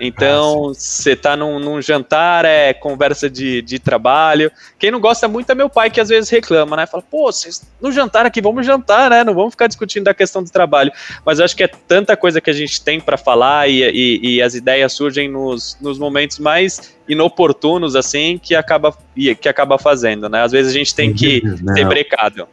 [0.00, 4.50] Então, você ah, tá num, num, jantar, é conversa de, de trabalho.
[4.78, 6.86] Quem não gosta muito é meu pai, que às vezes reclama, né?
[6.86, 9.24] Fala, pô, vocês no jantar aqui, vamos jantar, né?
[9.24, 10.92] Não vamos ficar discutindo da questão do trabalho.
[11.24, 14.36] Mas eu acho que é tanta coisa que a gente tem para falar e, e,
[14.36, 20.28] e, as ideias surgem nos, nos momentos mais inoportunos, assim, que acaba, que acaba fazendo,
[20.28, 20.42] né?
[20.42, 21.42] Às vezes a gente tem que
[21.74, 22.46] ser brecado.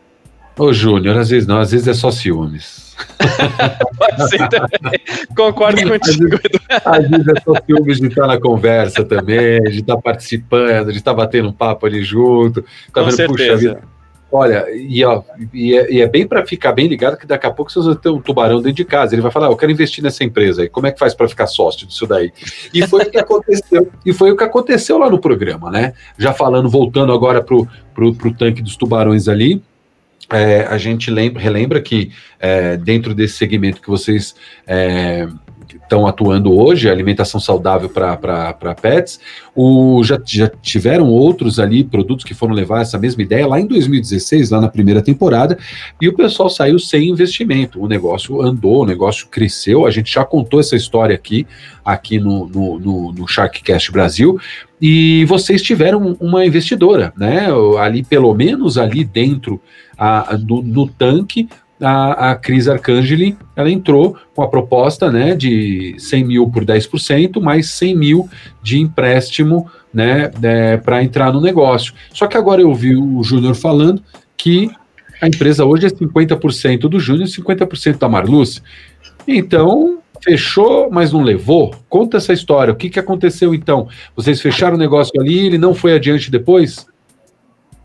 [0.57, 2.84] Ô, Júnior, às vezes não, às vezes é só ciúmes.
[3.97, 4.99] Pode ser também.
[5.35, 6.39] Concordo contigo.
[6.85, 11.13] Às vezes é só ciúmes de estar na conversa também, de estar participando, de estar
[11.13, 12.61] batendo um papo ali junto.
[12.93, 13.81] Tá Com vendo, certeza.
[14.31, 15.21] Olha, e, ó,
[15.53, 17.95] e, é, e é bem para ficar bem ligado que daqui a pouco vocês vão
[17.95, 19.15] ter um tubarão dentro de casa.
[19.15, 20.69] Ele vai falar: ah, Eu quero investir nessa empresa aí.
[20.69, 22.33] Como é que faz para ficar sócio disso daí?
[22.73, 23.89] E foi o que aconteceu.
[24.05, 25.93] E foi o que aconteceu lá no programa, né?
[26.17, 29.61] Já falando, voltando agora pro, pro tanque dos tubarões ali
[30.31, 34.35] é, a gente lembra, relembra que é, dentro desse segmento que vocês
[34.65, 35.27] é,
[35.73, 39.19] estão atuando hoje, alimentação saudável para pets,
[39.55, 43.67] o, já, já tiveram outros ali produtos que foram levar essa mesma ideia lá em
[43.67, 45.57] 2016, lá na primeira temporada,
[46.01, 47.81] e o pessoal saiu sem investimento.
[47.81, 49.85] O negócio andou, o negócio cresceu.
[49.85, 51.47] A gente já contou essa história aqui,
[51.83, 54.39] aqui no, no, no, no Sharkcast Brasil.
[54.81, 57.47] E vocês tiveram uma investidora, né?
[57.79, 59.61] Ali, pelo menos ali dentro
[59.97, 61.47] a, do, no tanque,
[61.81, 67.41] a, a Cris Arcangeli, ela entrou com a proposta né, de 100 mil por 10%,
[67.41, 68.29] mais 100 mil
[68.61, 71.93] de empréstimo né, é, para entrar no negócio.
[72.13, 74.01] Só que agora eu vi o Júnior falando
[74.37, 74.69] que
[75.21, 78.61] a empresa hoje é 50% do Júnior e 50% da Marluce.
[79.27, 81.73] Então, fechou, mas não levou?
[81.89, 82.73] Conta essa história.
[82.73, 83.87] O que, que aconteceu então?
[84.15, 86.85] Vocês fecharam o negócio ali, ele não foi adiante depois?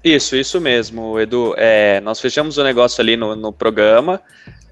[0.02, 1.54] Isso, isso mesmo, Edu.
[1.58, 4.20] É, nós fechamos o negócio ali no, no programa,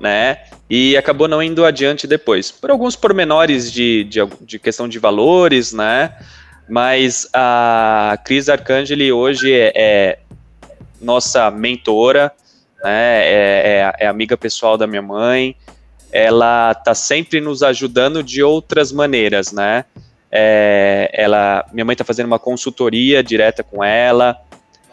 [0.01, 0.39] né?
[0.71, 2.51] E acabou não indo adiante depois.
[2.51, 6.17] Por alguns pormenores de, de, de questão de valores, né?
[6.67, 10.19] Mas a Cris Arcangeli hoje é, é
[11.01, 12.33] nossa mentora,
[12.83, 13.23] né?
[13.23, 15.55] É, é, é, amiga pessoal da minha mãe.
[16.11, 19.85] Ela tá sempre nos ajudando de outras maneiras, né?
[20.33, 24.39] É, ela, minha mãe tá fazendo uma consultoria direta com ela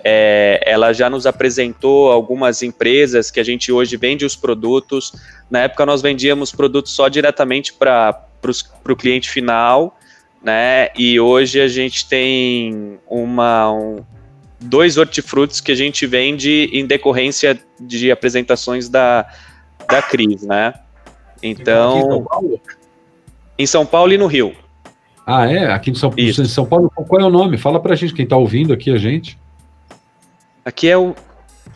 [0.07, 5.11] é, ela já nos apresentou algumas empresas que a gente hoje vende os produtos.
[5.49, 8.23] Na época nós vendíamos produtos só diretamente para
[8.87, 9.97] o cliente final,
[10.43, 10.89] né?
[10.95, 14.05] E hoje a gente tem uma, um,
[14.61, 19.25] dois hortifrutos que a gente vende em decorrência de apresentações da,
[19.89, 20.75] da Cris, né?
[21.41, 21.97] Então.
[21.97, 22.61] Em São Paulo?
[23.57, 24.55] Em São Paulo e no Rio.
[25.25, 25.71] Ah, é?
[25.71, 27.57] Aqui em São, em São Paulo, qual é o nome?
[27.57, 29.35] Fala pra gente, quem tá ouvindo aqui a gente.
[30.65, 31.15] Aqui é o.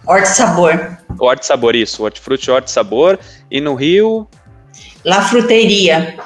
[0.08, 0.98] Horte Sabor.
[1.20, 2.04] Horte Sabor, isso.
[2.04, 3.20] Hortifruti Horte Sabor.
[3.52, 4.28] E no Rio.
[5.06, 6.18] La Fruteria.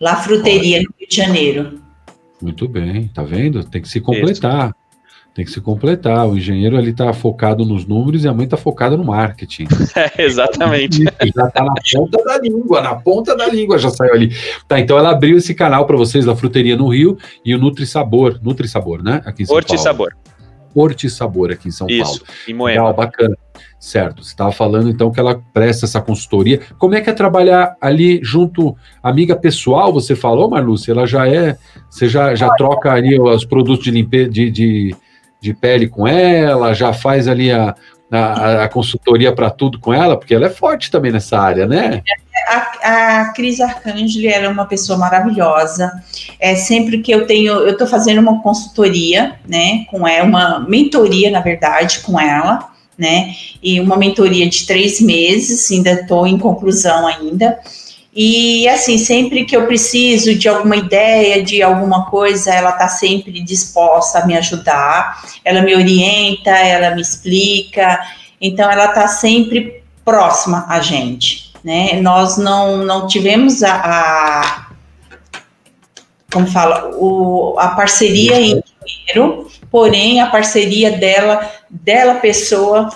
[0.00, 1.80] La Fruteria, no Rio de Janeiro.
[2.42, 3.62] Muito bem, tá vendo?
[3.62, 4.66] Tem que se completar.
[4.66, 4.74] Isso.
[5.34, 6.28] Tem que se completar.
[6.28, 9.68] O engenheiro ali tá focado nos números e a mãe tá focada no marketing.
[9.94, 11.04] É, exatamente.
[11.34, 14.32] Já tá na ponta da língua, na ponta da língua já saiu ali.
[14.66, 17.86] Tá, então ela abriu esse canal para vocês da Fruteria no Rio e o Nutri
[17.86, 19.22] Sabor, Nutri Sabor, né?
[19.24, 19.82] Aqui em São Horti Paulo.
[19.82, 20.23] Sabor.
[20.74, 22.34] Corte e Sabor aqui em São Isso, Paulo.
[22.48, 22.80] em Moema.
[22.80, 23.36] Legal, bacana.
[23.78, 26.60] Certo, você estava falando então que ela presta essa consultoria.
[26.78, 30.90] Como é que é trabalhar ali junto, amiga pessoal, você falou, Marluce?
[30.90, 31.56] Ela já é,
[31.88, 34.96] você já, já troca ali os produtos de limpeza de, de,
[35.40, 37.74] de pele com ela, já faz ali a,
[38.10, 42.02] a, a consultoria para tudo com ela, porque ela é forte também nessa área, né?
[42.48, 45.90] A, a Cris Arcangeli ela é uma pessoa maravilhosa.
[46.38, 51.30] É sempre que eu tenho, eu estou fazendo uma consultoria, né, com ela, uma mentoria,
[51.30, 53.34] na verdade, com ela né?
[53.62, 57.58] E uma mentoria de três meses, ainda estou em conclusão ainda.
[58.14, 63.42] E assim, sempre que eu preciso de alguma ideia, de alguma coisa, ela está sempre
[63.42, 67.98] disposta a me ajudar, ela me orienta, ela me explica,
[68.40, 72.00] então ela está sempre próxima a gente, né?
[72.00, 74.66] Nós não, não tivemos a, a
[76.32, 82.88] como fala, o, a parceria em dinheiro, porém a parceria dela, dela pessoa,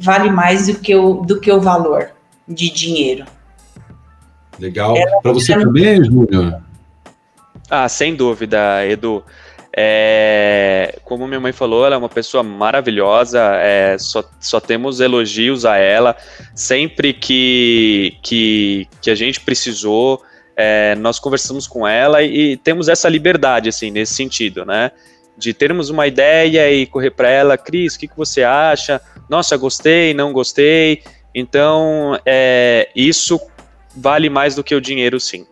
[0.00, 2.10] vale mais do que o, do que o valor
[2.48, 3.24] de dinheiro.
[4.60, 4.94] Legal.
[5.22, 6.60] Para você também, Júnior?
[7.68, 9.24] Ah, sem dúvida, Edu.
[9.76, 15.64] É, como minha mãe falou, ela é uma pessoa maravilhosa, é, só, só temos elogios
[15.64, 16.16] a ela.
[16.54, 20.22] Sempre que, que, que a gente precisou,
[20.56, 24.90] é, nós conversamos com ela e, e temos essa liberdade, assim, nesse sentido, né?
[25.40, 29.00] de termos uma ideia e correr para ela, Cris, o que, que você acha?
[29.28, 31.02] Nossa, gostei, não gostei.
[31.34, 33.40] Então, é, isso
[33.94, 35.46] vale mais do que o dinheiro, sim.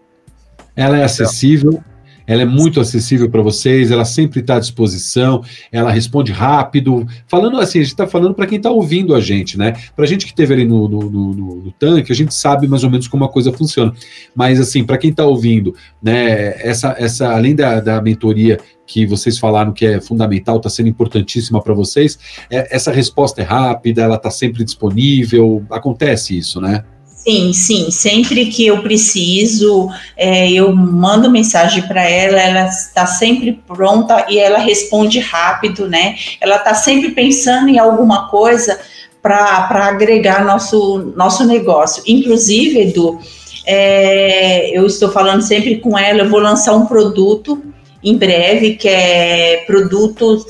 [0.77, 1.83] Ela é acessível,
[2.29, 7.07] ela é muito acessível para vocês, ela sempre está à disposição, ela responde rápido.
[7.27, 9.73] Falando assim, a gente está falando para quem está ouvindo a gente, né?
[9.97, 12.85] Para a gente que esteve ali no, no, no, no, tanque, a gente sabe mais
[12.85, 13.95] ou menos como a coisa funciona.
[14.37, 16.55] Mas assim, para quem está ouvindo, né?
[16.63, 21.63] Essa, essa além da, da mentoria que vocês falaram que é fundamental, está sendo importantíssima
[21.63, 22.19] para vocês,
[22.51, 26.85] é, essa resposta é rápida, ela está sempre disponível, acontece isso, né?
[27.19, 27.91] Sim, sim.
[27.91, 34.39] Sempre que eu preciso, é, eu mando mensagem para ela, ela está sempre pronta e
[34.39, 36.17] ela responde rápido, né?
[36.41, 38.79] Ela está sempre pensando em alguma coisa
[39.21, 42.03] para agregar nosso, nosso negócio.
[42.07, 43.19] Inclusive, Edu,
[43.67, 47.63] é, eu estou falando sempre com ela, eu vou lançar um produto
[48.03, 50.47] em breve, que é produtos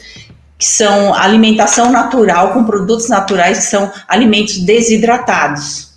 [0.56, 5.88] que são alimentação natural, com produtos naturais que são alimentos desidratados.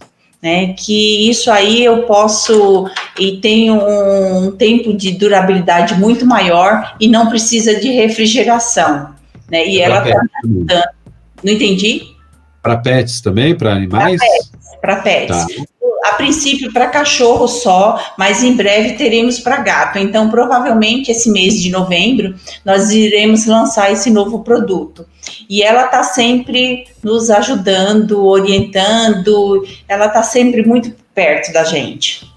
[0.41, 2.89] Né, que isso aí eu posso
[3.19, 9.13] e tem um, tempo de durabilidade muito maior e não precisa de refrigeração,
[9.51, 9.67] né?
[9.67, 10.19] E ela tá
[11.43, 12.15] não entendi?
[12.61, 14.19] Para pets também, para animais?
[14.19, 14.79] Para pets.
[14.81, 15.55] Para pets.
[15.57, 15.70] Tá
[16.03, 19.99] a princípio para cachorro só, mas em breve teremos para gato.
[19.99, 22.33] Então, provavelmente esse mês de novembro
[22.65, 25.05] nós iremos lançar esse novo produto.
[25.47, 32.29] E ela está sempre nos ajudando, orientando, ela está sempre muito perto da gente.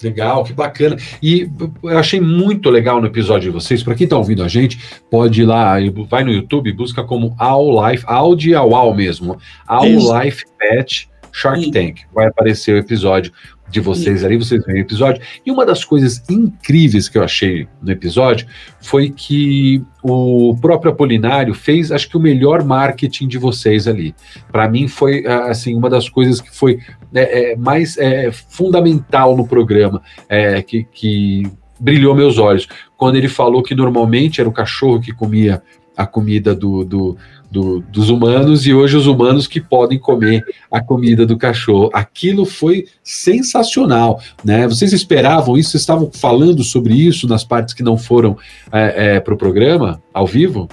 [0.00, 0.96] Legal, que bacana.
[1.22, 1.48] E
[1.82, 3.82] eu achei muito legal no episódio de vocês.
[3.82, 4.78] Para quem está ouvindo a gente,
[5.10, 5.76] pode ir lá,
[6.08, 12.02] vai no YouTube, busca como All Life, Audi All mesmo, All Life Pet Shark Tank.
[12.14, 13.32] Vai aparecer o episódio
[13.72, 15.22] de vocês ali, vocês veem o episódio.
[15.44, 18.46] E uma das coisas incríveis que eu achei no episódio
[18.80, 24.14] foi que o próprio Apolinário fez, acho que o melhor marketing de vocês ali.
[24.52, 26.80] Para mim foi assim uma das coisas que foi
[27.14, 33.28] é, é, mais é, fundamental no programa, é, que, que brilhou meus olhos quando ele
[33.28, 35.62] falou que normalmente era o cachorro que comia
[35.96, 37.16] a comida do, do,
[37.52, 41.90] do, dos humanos e hoje os humanos que podem comer a comida do cachorro.
[41.92, 44.66] Aquilo foi sensacional, né?
[44.66, 45.72] Vocês esperavam isso?
[45.72, 48.38] Vocês estavam falando sobre isso nas partes que não foram
[48.72, 50.66] é, é, para o programa ao vivo?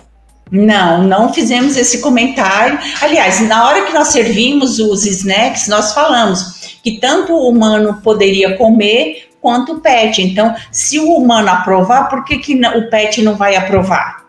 [0.49, 2.79] Não, não fizemos esse comentário.
[3.01, 8.57] Aliás, na hora que nós servimos os snacks, nós falamos que tanto o humano poderia
[8.57, 10.21] comer quanto o pet.
[10.21, 14.28] Então, se o humano aprovar, por que, que o pet não vai aprovar?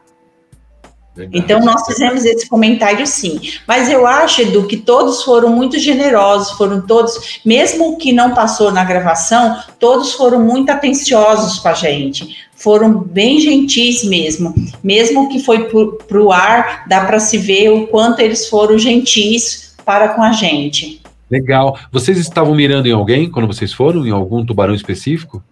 [1.32, 3.40] Então, nós fizemos esse comentário sim.
[3.66, 8.70] Mas eu acho, Edu, que todos foram muito generosos, foram todos, mesmo que não passou
[8.70, 12.36] na gravação, todos foram muito atenciosos com a gente.
[12.54, 14.54] Foram bem gentis mesmo.
[14.82, 19.74] Mesmo que foi para o ar, dá para se ver o quanto eles foram gentis
[19.84, 21.00] para com a gente.
[21.30, 21.78] Legal.
[21.92, 24.06] Vocês estavam mirando em alguém quando vocês foram?
[24.06, 25.42] Em algum tubarão específico?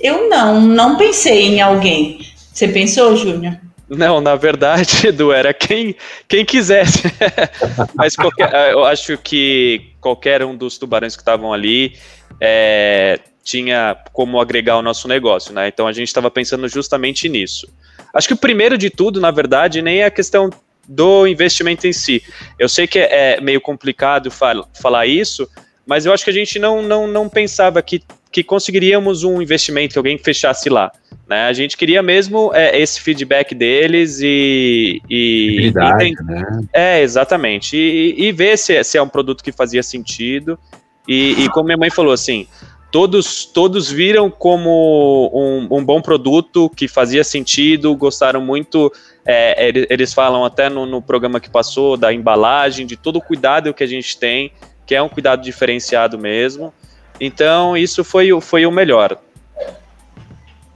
[0.00, 2.18] Eu não, não pensei em alguém.
[2.52, 3.58] Você pensou, Júnior?
[3.88, 5.94] Não, na verdade, Edu, era quem,
[6.28, 7.02] quem quisesse.
[7.94, 11.96] Mas qualquer, eh, eu acho que qualquer um dos tubarões que estavam ali
[12.40, 15.68] é, tinha como agregar o nosso negócio, né?
[15.68, 17.68] Então a gente estava pensando justamente nisso.
[18.12, 20.50] Acho que o primeiro de tudo, na verdade, nem é a questão
[20.88, 22.22] do investimento em si.
[22.58, 25.48] Eu sei que é, é meio complicado fal falar isso,
[25.86, 29.92] mas eu acho que a gente não, não, não pensava que, que conseguiríamos um investimento,
[29.92, 30.90] que alguém fechasse lá.
[31.28, 31.46] Né?
[31.46, 35.00] A gente queria mesmo é, esse feedback deles e.
[35.08, 36.62] e, e né?
[36.72, 37.76] É, exatamente.
[37.76, 40.58] E, e ver se, se, é um produto que fazia sentido.
[41.06, 42.46] E, e, como minha mãe falou, assim,
[42.90, 48.90] todos, todos viram como um, um bom produto que fazia sentido, gostaram muito.
[49.26, 53.72] É, eles falam até no, no programa que passou da embalagem, de todo o cuidado
[53.72, 54.52] que a gente tem
[54.86, 56.72] que é um cuidado diferenciado mesmo.
[57.20, 59.18] Então, isso foi, foi o melhor.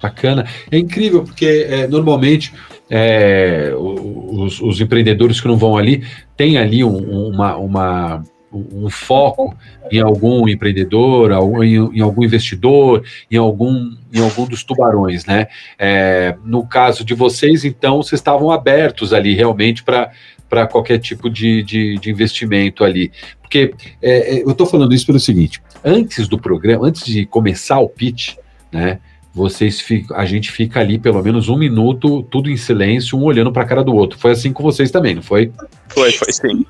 [0.00, 0.46] Bacana.
[0.70, 2.52] É incrível, porque é, normalmente
[2.88, 6.04] é, os, os, empreendedores que não vão ali
[6.36, 9.56] têm ali um, uma, uma, um foco
[9.90, 11.32] em algum empreendedor,
[11.64, 15.48] em, em, algum investidor, em algum, em algum dos tubarões, né?
[15.78, 20.12] É, no caso de vocês, então, vocês estavam abertos ali realmente para
[20.48, 23.12] para qualquer tipo de, de, de, investimento ali.
[23.42, 27.78] Porque é, é eu estou falando isso pelo seguinte: antes do programa, antes de começar
[27.78, 28.36] o pitch,
[28.72, 28.98] né?
[29.34, 33.52] Vocês ficam, a gente fica ali pelo menos um minuto, tudo em silêncio, um olhando
[33.52, 34.18] para a cara do outro.
[34.18, 35.52] Foi assim com vocês também, não foi?
[35.88, 36.66] Foi, foi sim.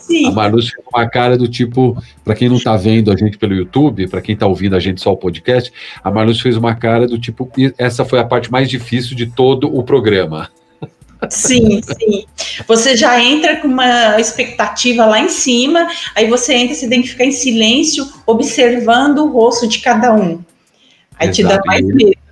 [0.00, 0.26] Sim.
[0.26, 3.54] A Marluz fez uma cara do tipo, para quem não está vendo a gente pelo
[3.54, 5.72] YouTube, para quem está ouvindo a gente só o podcast,
[6.02, 9.74] a Marluz fez uma cara do tipo, essa foi a parte mais difícil de todo
[9.74, 10.50] o programa.
[11.28, 12.24] Sim, sim.
[12.66, 17.08] Você já entra com uma expectativa lá em cima, aí você entra, você tem que
[17.08, 20.42] ficar em silêncio, observando o rosto de cada um.
[21.18, 21.32] Aí Exato.
[21.32, 22.22] te dá mais medo.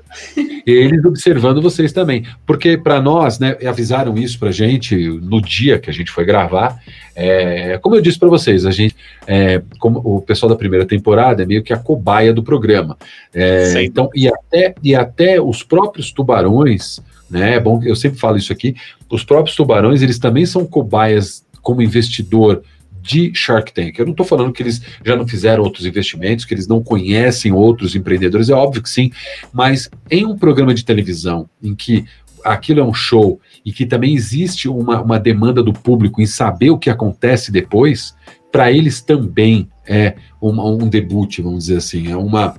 [0.67, 5.89] Eles observando vocês também, porque para nós, né, avisaram isso para gente no dia que
[5.89, 6.81] a gente foi gravar.
[7.15, 8.95] É, como eu disse para vocês, a gente,
[9.27, 12.97] é, como o pessoal da primeira temporada é meio que a cobaia do programa.
[13.33, 17.01] É, então, e até, e até os próprios tubarões
[17.31, 17.55] né?
[17.55, 18.75] É bom, eu sempre falo isso aqui.
[19.09, 22.63] Os próprios tubarões, eles também são cobaias como investidor
[23.03, 23.99] de Shark Tank.
[23.99, 27.53] Eu não estou falando que eles já não fizeram outros investimentos, que eles não conhecem
[27.53, 29.11] outros empreendedores, é óbvio que sim,
[29.53, 32.05] mas em um programa de televisão em que
[32.45, 36.71] aquilo é um show e que também existe uma, uma demanda do público em saber
[36.71, 38.15] o que acontece depois,
[38.51, 42.57] para eles também é um debut, vamos dizer assim, é uma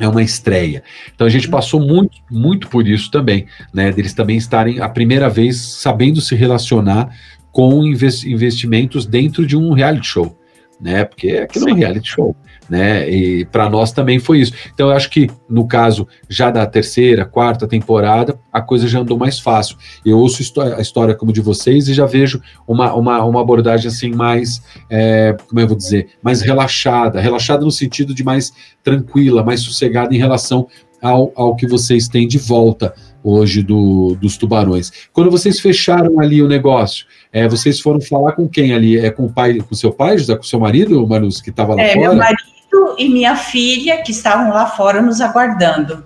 [0.00, 0.82] é uma estreia.
[1.14, 1.52] Então a gente uhum.
[1.52, 3.92] passou muito, muito por isso também, né?
[3.92, 7.14] Deles também estarem a primeira vez sabendo se relacionar
[7.52, 10.39] com investimentos dentro de um reality show,
[10.80, 11.04] né?
[11.04, 11.70] Porque aquilo Sim.
[11.70, 12.36] é um reality show
[12.70, 13.10] né?
[13.10, 14.52] E para nós também foi isso.
[14.72, 19.18] Então eu acho que no caso já da terceira, quarta temporada, a coisa já andou
[19.18, 19.76] mais fácil.
[20.06, 20.40] Eu ouço
[20.76, 25.36] a história como de vocês e já vejo uma, uma, uma abordagem assim mais, é,
[25.48, 28.52] como eu vou dizer, mais relaxada, relaxada no sentido de mais
[28.84, 30.68] tranquila, mais sossegada em relação
[31.02, 34.90] ao, ao que vocês têm de volta hoje do, dos tubarões.
[35.12, 38.98] Quando vocês fecharam ali o negócio, é, vocês foram falar com quem ali?
[38.98, 41.82] É com o pai, com seu pai, José, com seu marido, Marus, que estava lá
[41.82, 42.08] é, fora?
[42.08, 42.50] Meu marido
[42.98, 46.04] e minha filha, que estavam lá fora nos aguardando.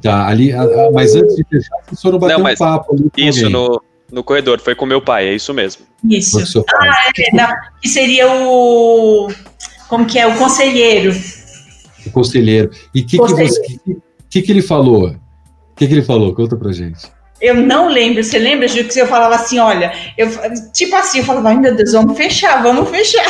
[0.00, 0.52] Tá, ali,
[0.92, 4.60] mas antes de fechar, vocês foram bater não, um papo ali Isso, no, no corredor,
[4.60, 5.86] foi com meu pai, é isso mesmo.
[6.04, 6.62] Isso.
[6.74, 7.48] Ah, é, não,
[7.80, 9.28] que seria o.
[9.88, 10.26] Como que é?
[10.26, 11.14] O conselheiro.
[12.06, 12.70] O conselheiro.
[12.94, 13.96] E o que, que, que,
[14.28, 15.16] que, que ele falou?
[15.74, 16.32] O que, que ele falou?
[16.32, 17.10] Conta pra gente.
[17.40, 18.22] Eu não lembro.
[18.22, 20.28] Você lembra, Ju, que eu falava assim, olha, eu,
[20.72, 23.26] tipo assim, eu falava, ai meu Deus, vamos fechar, vamos fechar.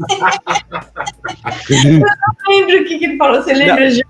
[1.70, 2.04] eu não
[2.48, 3.40] lembro o que, que ele falou.
[3.40, 4.02] Você lembra, Ju?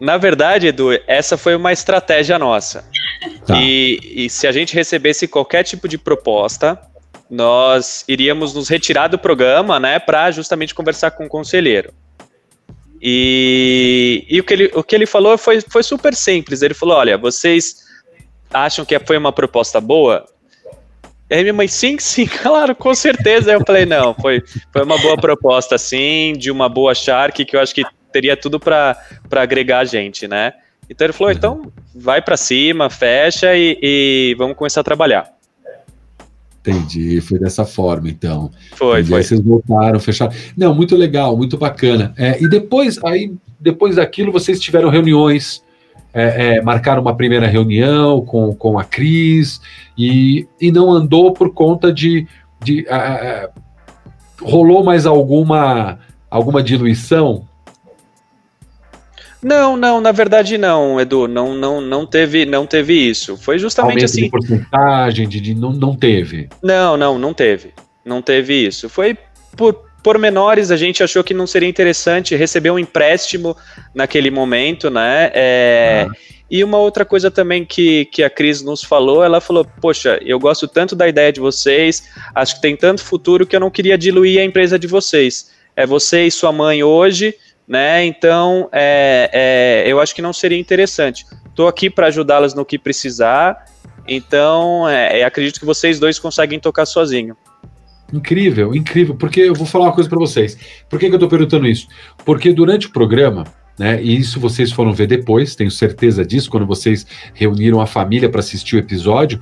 [0.00, 2.84] Na verdade, Edu, essa foi uma estratégia nossa.
[3.46, 3.54] Tá.
[3.56, 6.76] E, e se a gente recebesse qualquer tipo de proposta,
[7.30, 11.94] nós iríamos nos retirar do programa, né, para justamente conversar com o conselheiro.
[13.00, 16.62] E, e o, que ele, o que ele falou foi, foi super simples.
[16.62, 17.84] Ele falou: olha, vocês
[18.52, 20.26] acham que foi uma proposta boa?
[21.30, 23.52] E aí minha mãe, sim, sim, claro, com certeza.
[23.52, 24.42] Eu falei, não, foi,
[24.72, 28.58] foi uma boa proposta, sim, de uma boa Shark, que eu acho que teria tudo
[28.58, 28.96] para
[29.30, 30.52] agregar a gente, né?
[30.88, 35.32] Então ele falou, então vai para cima, fecha e, e, vamos começar a trabalhar.
[36.60, 38.50] Entendi, foi dessa forma, então.
[38.76, 39.08] Foi, Entendi.
[39.08, 39.18] foi.
[39.18, 40.32] Aí vocês voltaram, fecharam.
[40.56, 42.12] Não, muito legal, muito bacana.
[42.16, 45.62] É, e depois, aí, depois daquilo, vocês tiveram reuniões
[46.12, 49.60] é, é, marcaram uma primeira reunião com, com a Cris
[49.96, 52.26] e, e não andou por conta de.
[52.62, 52.84] de
[54.40, 55.98] rolou mais alguma,
[56.30, 57.46] alguma diluição?
[59.42, 63.36] Não, não, na verdade não, Edu, não, não, não teve, não teve isso.
[63.36, 64.22] Foi justamente Aumento assim.
[64.24, 66.48] De porcentagem de, de não, não teve.
[66.62, 67.72] Não, não, não teve,
[68.04, 68.88] não teve isso.
[68.88, 69.16] Foi
[69.56, 73.56] por pormenores a gente achou que não seria interessante receber um empréstimo
[73.94, 75.30] naquele momento, né?
[75.34, 76.12] É, ah.
[76.50, 80.38] E uma outra coisa também que, que a Cris nos falou, ela falou: Poxa, eu
[80.38, 83.96] gosto tanto da ideia de vocês, acho que tem tanto futuro que eu não queria
[83.96, 85.50] diluir a empresa de vocês.
[85.76, 87.34] É você e sua mãe hoje,
[87.70, 88.04] né?
[88.04, 91.24] Então, é, é, eu acho que não seria interessante.
[91.46, 93.64] Estou aqui para ajudá-las no que precisar,
[94.08, 97.36] então é, acredito que vocês dois conseguem tocar sozinho.
[98.12, 100.58] Incrível, incrível, porque eu vou falar uma coisa para vocês.
[100.88, 101.86] Por que, que eu estou perguntando isso?
[102.24, 103.44] Porque durante o programa,
[103.78, 108.28] né, e isso vocês foram ver depois, tenho certeza disso, quando vocês reuniram a família
[108.28, 109.40] para assistir o episódio,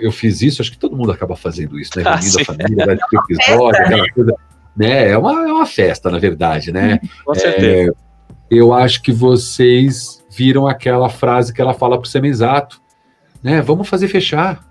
[0.00, 2.02] eu fiz isso, acho que todo mundo acaba fazendo isso, né?
[2.04, 4.49] Ah, Reunindo ah, a família, vai assistir o episódio, aquela coisa.
[4.76, 5.10] Né?
[5.10, 7.00] É, uma, é uma festa, na verdade, né?
[7.24, 7.90] Com certeza.
[7.90, 8.10] É,
[8.50, 12.80] eu acho que vocês viram aquela frase que ela fala para o Semizato,
[13.42, 13.60] né?
[13.60, 14.64] Vamos fazer fechar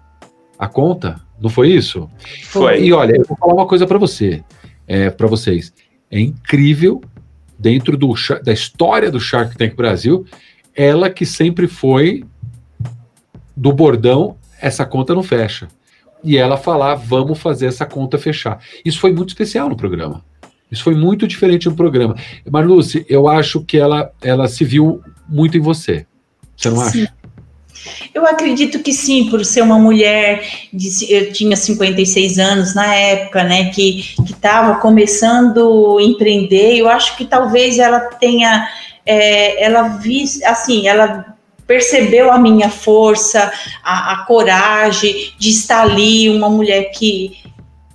[0.57, 2.09] a conta, não foi isso?
[2.45, 2.81] Foi.
[2.83, 4.43] E olha, eu vou falar uma coisa para você,
[4.87, 5.73] é, para vocês.
[6.11, 7.01] É incrível
[7.57, 10.25] dentro do, da história do Shark Tank Brasil,
[10.75, 12.23] ela que sempre foi
[13.55, 15.67] do bordão, essa conta não fecha.
[16.23, 18.59] E ela falar, vamos fazer essa conta fechar.
[18.83, 20.23] Isso foi muito especial no programa.
[20.71, 22.15] Isso foi muito diferente no programa.
[22.49, 26.05] Marluce, eu acho que ela, ela se viu muito em você.
[26.55, 27.03] Você não Sim.
[27.03, 27.19] acha?
[28.13, 30.43] Eu acredito que sim, por ser uma mulher,
[30.73, 37.15] de, eu tinha 56 anos na época, né, que estava começando a empreender, eu acho
[37.15, 38.67] que talvez ela tenha,
[39.05, 41.28] é, ela vi, assim, ela
[41.69, 43.53] percebeu a minha força,
[43.83, 47.37] a, a coragem de estar ali, uma mulher que,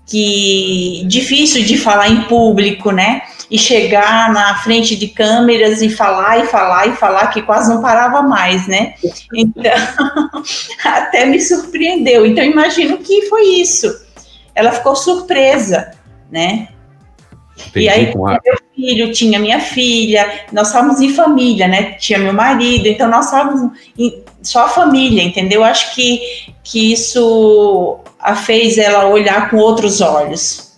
[0.07, 3.23] que difícil de falar em público, né?
[3.51, 7.83] e chegar na frente de câmeras e falar e falar e falar que quase não
[7.83, 8.95] parava mais, né?
[9.35, 9.73] Então,
[10.83, 12.25] até me surpreendeu.
[12.25, 13.93] Então, imagino que foi isso.
[14.55, 15.93] Ela ficou surpresa,
[16.31, 16.69] né?
[17.57, 18.41] Entendi, e aí, a...
[18.45, 21.93] meu filho tinha minha filha, nós estávamos em família, né?
[21.93, 23.71] Tinha meu marido, então nós estávamos
[24.43, 25.63] só a família, entendeu?
[25.63, 26.21] Acho que,
[26.63, 30.75] que isso a fez ela olhar com outros olhos.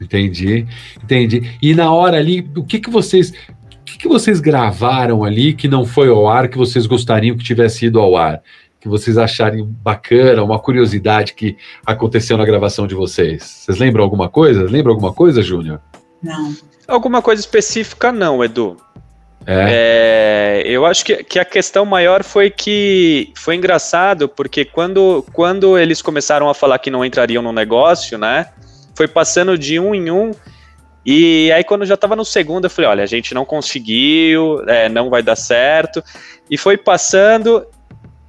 [0.00, 0.66] Entendi,
[1.02, 1.56] entendi.
[1.60, 5.68] E na hora ali, o que que vocês, o que que vocês gravaram ali que
[5.68, 8.42] não foi ao ar, que vocês gostariam que tivesse ido ao ar?
[8.78, 13.42] Que vocês acharem bacana, uma curiosidade que aconteceu na gravação de vocês?
[13.42, 14.62] Vocês lembram alguma coisa?
[14.64, 15.80] Lembra alguma coisa, Júnior?
[16.22, 16.54] Não.
[16.86, 18.76] Alguma coisa específica não, Edu.
[19.46, 20.62] É.
[20.62, 25.78] É, eu acho que, que a questão maior foi que foi engraçado, porque quando, quando
[25.78, 28.48] eles começaram a falar que não entrariam no negócio, né?
[28.96, 30.32] foi passando de um em um.
[31.04, 34.64] E aí, quando eu já tava no segundo, eu falei: olha, a gente não conseguiu,
[34.66, 36.02] é, não vai dar certo.
[36.50, 37.64] E foi passando,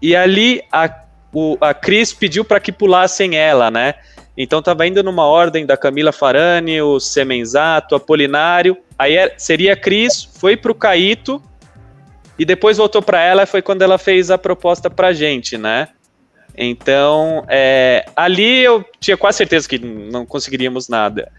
[0.02, 0.94] e ali a,
[1.34, 3.96] o, a Cris pediu para que pulassem ela, né?
[4.38, 8.78] Então tava indo numa ordem da Camila Farani, o Semenzato, Apolinário.
[8.98, 11.42] Aí é, seria Cris, foi pro Caíto
[12.38, 13.48] e depois voltou para ela.
[13.48, 15.88] Foi quando ela fez a proposta pra gente, né?
[16.56, 21.32] Então, é, ali eu tinha quase certeza que não conseguiríamos nada.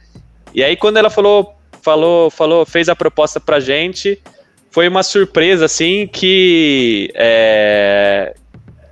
[0.55, 4.21] E aí, quando ela falou, falou, falou, fez a proposta pra gente,
[4.71, 8.35] foi uma surpresa, assim, que, é,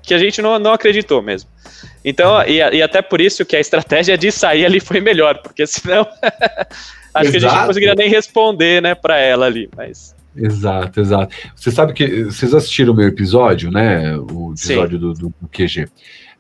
[0.02, 1.48] que a gente não, não acreditou mesmo.
[2.08, 5.66] Então, e, e, até por isso que a estratégia de sair ali foi melhor, porque
[5.66, 6.06] senão
[7.12, 7.30] acho Exato.
[7.30, 10.14] que a gente não conseguiria nem responder, né, para ela ali, mas...
[10.36, 11.34] Exato, exato.
[11.56, 14.16] Você sabe que vocês assistiram o meu episódio, né?
[14.18, 15.88] O episódio do, do, do, QG.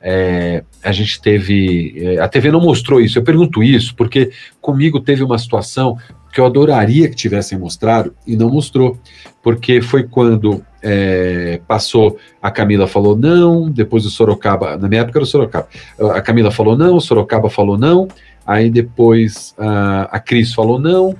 [0.02, 1.94] É, a gente teve.
[1.96, 3.18] É, a TV não mostrou isso.
[3.18, 5.96] Eu pergunto isso porque comigo teve uma situação
[6.30, 9.00] que eu adoraria que tivessem mostrado e não mostrou.
[9.42, 15.18] Porque foi quando é, passou, a Camila falou não, depois o Sorocaba, na minha época
[15.18, 15.66] era o Sorocaba,
[16.14, 18.06] a Camila falou não, o Sorocaba falou não,
[18.46, 21.12] aí depois a, a Cris falou não,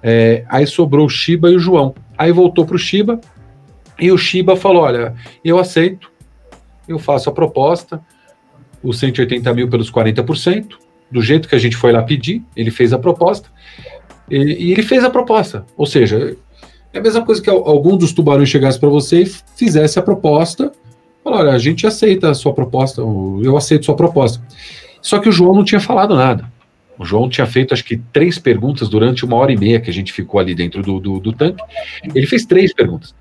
[0.00, 1.94] é, aí sobrou o Shiba e o João.
[2.16, 3.20] Aí voltou para o Shiba
[3.98, 5.14] e o Shiba falou: Olha,
[5.44, 6.10] eu aceito,
[6.86, 8.00] eu faço a proposta,
[8.82, 10.74] os 180 mil pelos 40%,
[11.10, 13.48] do jeito que a gente foi lá pedir, ele fez a proposta,
[14.30, 15.66] e, e ele fez a proposta.
[15.76, 16.36] Ou seja,
[16.92, 20.72] é a mesma coisa que algum dos tubarões chegasse para você e fizesse a proposta,
[21.22, 24.42] falar, olha, a gente aceita a sua proposta, eu aceito sua proposta.
[25.00, 26.50] Só que o João não tinha falado nada.
[26.98, 29.92] O João tinha feito, acho que, três perguntas durante uma hora e meia que a
[29.92, 31.62] gente ficou ali dentro do, do, do tanque.
[32.02, 33.14] Ele fez três perguntas.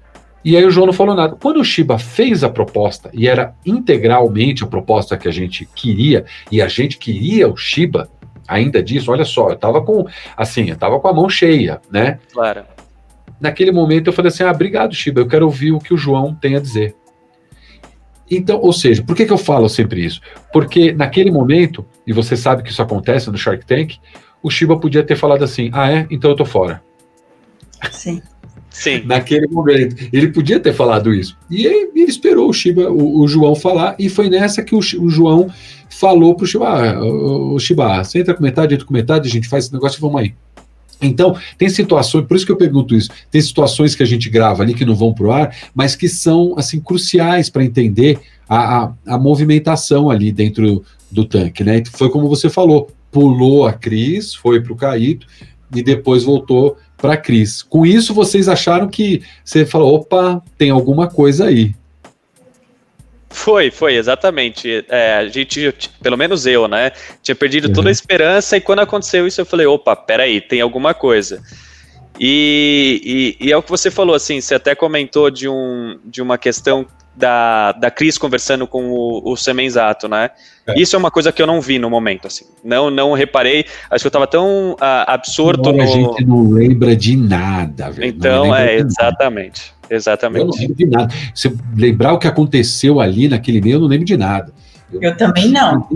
[0.43, 1.35] E aí o João não falou nada.
[1.35, 6.25] Quando o Shiba fez a proposta, e era integralmente a proposta que a gente queria,
[6.51, 8.09] e a gente queria o Shiba,
[8.47, 12.19] ainda disso, olha só, eu tava com, assim, eu tava com a mão cheia, né?
[12.31, 12.63] Claro.
[13.39, 16.33] Naquele momento eu falei assim, ah, obrigado, Shiba, eu quero ouvir o que o João
[16.33, 16.95] tem a dizer.
[18.29, 20.19] Então, ou seja, por que, que eu falo sempre isso?
[20.51, 23.97] Porque naquele momento, e você sabe que isso acontece no Shark Tank,
[24.43, 26.05] o Shiba podia ter falado assim: ah, é?
[26.11, 26.81] Então eu tô fora.
[27.91, 28.21] Sim.
[28.69, 29.03] Sim.
[29.05, 29.95] Naquele momento.
[30.13, 31.35] Ele podia ter falado isso.
[31.49, 34.79] E ele, ele esperou o Shiba, o, o, João falar, e foi nessa que o,
[34.79, 35.49] o João
[35.89, 39.31] falou pro Shiba: ah, o, o Shiba, você entra com metade, entra com metade, a
[39.31, 40.35] gente faz esse negócio e vamos aí.
[41.01, 44.63] Então, tem situações, por isso que eu pergunto isso, tem situações que a gente grava
[44.63, 48.19] ali que não vão para o ar, mas que são, assim, cruciais para entender
[48.49, 51.83] a, a, a, movimentação ali dentro do tanque, né?
[51.91, 55.27] Foi como você falou, pulou a Cris, foi para o Caíto
[55.75, 57.61] e depois voltou para a Cris.
[57.61, 61.75] Com isso, vocês acharam que você falou, opa, tem alguma coisa aí.
[63.47, 64.85] Foi, foi, exatamente.
[64.89, 65.73] É, a gente,
[66.03, 66.91] pelo menos eu, né,
[67.23, 67.73] tinha perdido uhum.
[67.73, 71.41] toda a esperança e quando aconteceu isso eu falei, opa, peraí, tem alguma coisa.
[72.19, 76.21] E, e, e, é o que você falou, assim, você até comentou de, um, de
[76.21, 76.85] uma questão
[77.15, 80.29] da, da Cris conversando com o, o Semenzato, né?
[80.67, 80.77] É.
[80.77, 82.43] Isso é uma coisa que eu não vi no momento, assim.
[82.61, 83.65] Não, não reparei.
[83.89, 85.81] Acho que eu estava tão uh, absorto no...
[85.81, 88.09] A gente não lembra de nada, velho.
[88.09, 89.67] Então, é, exatamente.
[89.67, 89.76] Nada.
[89.89, 90.41] Exatamente.
[90.41, 91.13] Eu não lembro de nada.
[91.33, 94.51] Se lembrar o que aconteceu ali naquele meio, eu não lembro de nada.
[94.91, 95.87] Eu, eu também não.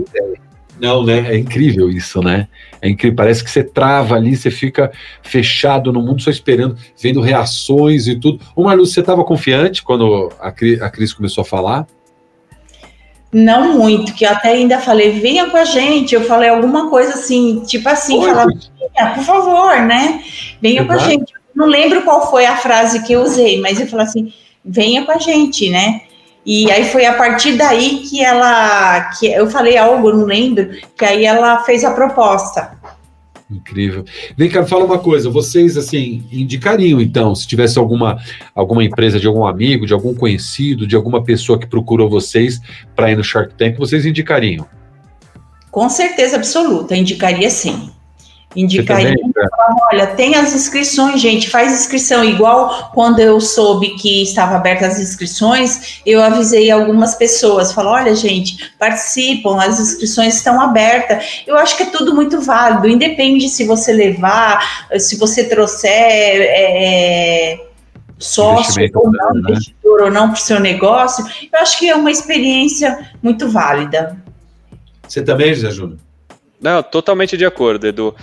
[0.80, 1.34] Não, né?
[1.34, 2.48] É incrível isso, né?
[2.80, 3.16] É incrível.
[3.16, 4.90] Parece que você trava ali, você fica
[5.22, 8.40] fechado no mundo só esperando, vendo reações e tudo.
[8.56, 11.86] Ô, Marlu, você estava confiante quando a Cris, a Cris começou a falar?
[13.32, 16.14] Não muito, que eu até ainda falei, venha com a gente.
[16.14, 18.46] Eu falei alguma coisa assim, tipo assim, falar,
[19.14, 20.22] por favor, né?
[20.60, 20.86] Venha Exato.
[20.86, 21.32] com a gente.
[21.54, 24.32] Não lembro qual foi a frase que eu usei, mas eu falei assim,
[24.64, 26.02] venha com a gente, né?
[26.44, 31.04] E aí foi a partir daí que ela, que eu falei algo, não lembro, que
[31.04, 32.76] aí ela fez a proposta.
[33.48, 34.04] Incrível.
[34.36, 35.30] Vem cá, fala uma coisa.
[35.30, 38.18] Vocês, assim, indicariam, então, se tivesse alguma,
[38.54, 42.60] alguma empresa de algum amigo, de algum conhecido, de alguma pessoa que procurou vocês
[42.96, 44.66] para ir no Shark Tank, vocês indicariam?
[45.70, 47.90] Com certeza absoluta, indicaria sim.
[48.54, 49.14] Indicaria,
[49.90, 52.22] olha, tem as inscrições, gente, faz inscrição.
[52.22, 58.14] Igual quando eu soube que estava aberta as inscrições, eu avisei algumas pessoas, falou, olha,
[58.14, 61.42] gente, participam, as inscrições estão abertas.
[61.46, 67.58] Eu acho que é tudo muito válido, independe se você levar, se você trouxer é,
[68.18, 69.40] sócio ou não, né?
[69.50, 71.24] investidor ou não para o seu negócio.
[71.52, 74.16] Eu acho que é uma experiência muito válida.
[75.08, 75.98] Você também, José Júnior?
[76.60, 78.14] Não, totalmente de acordo, Edu.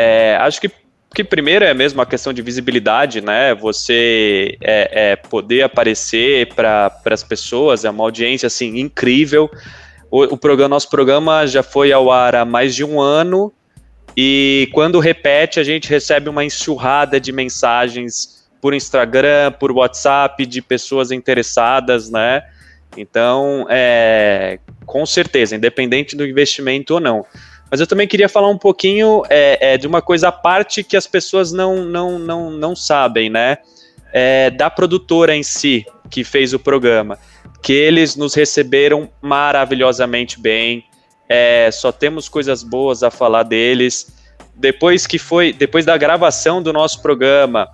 [0.00, 0.70] É, acho que,
[1.12, 3.52] que primeiro é mesmo a questão de visibilidade, né?
[3.56, 9.50] Você é, é poder aparecer para as pessoas, é uma audiência assim incrível.
[10.08, 13.52] O, o programa, nosso programa já foi ao ar há mais de um ano
[14.16, 20.62] e quando repete a gente recebe uma enxurrada de mensagens por Instagram, por WhatsApp de
[20.62, 22.44] pessoas interessadas, né?
[22.96, 27.26] Então, é, com certeza, independente do investimento ou não.
[27.70, 30.96] Mas eu também queria falar um pouquinho é, é, de uma coisa à parte que
[30.96, 33.58] as pessoas não, não, não, não sabem, né?
[34.12, 37.18] É, da produtora em si que fez o programa,
[37.62, 40.84] que eles nos receberam maravilhosamente bem.
[41.28, 44.16] É, só temos coisas boas a falar deles.
[44.54, 47.68] Depois que foi, depois da gravação do nosso programa,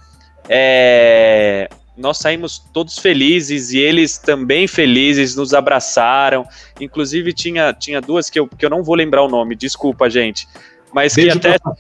[0.48, 6.46] é, nós saímos todos felizes e eles também felizes, nos abraçaram.
[6.80, 10.48] Inclusive, tinha, tinha duas que eu, que eu não vou lembrar o nome, desculpa, gente.
[10.92, 11.58] Mas Beijo que até.
[11.58, 11.72] Pra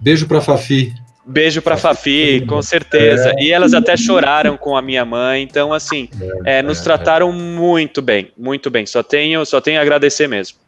[0.00, 0.94] Beijo para Fafi.
[1.26, 3.30] Beijo para Fafi, com certeza.
[3.38, 3.44] É.
[3.44, 5.42] E elas até choraram com a minha mãe.
[5.42, 6.08] Então, assim,
[6.44, 8.84] é, é nos é, trataram muito bem, muito bem.
[8.84, 10.58] Só tenho, só tenho a agradecer mesmo.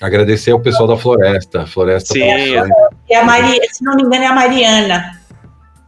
[0.00, 1.66] Agradecer ao pessoal da Floresta.
[1.66, 2.22] Floresta Sim.
[3.10, 5.19] É a Maria, se não me engano, é a Mariana.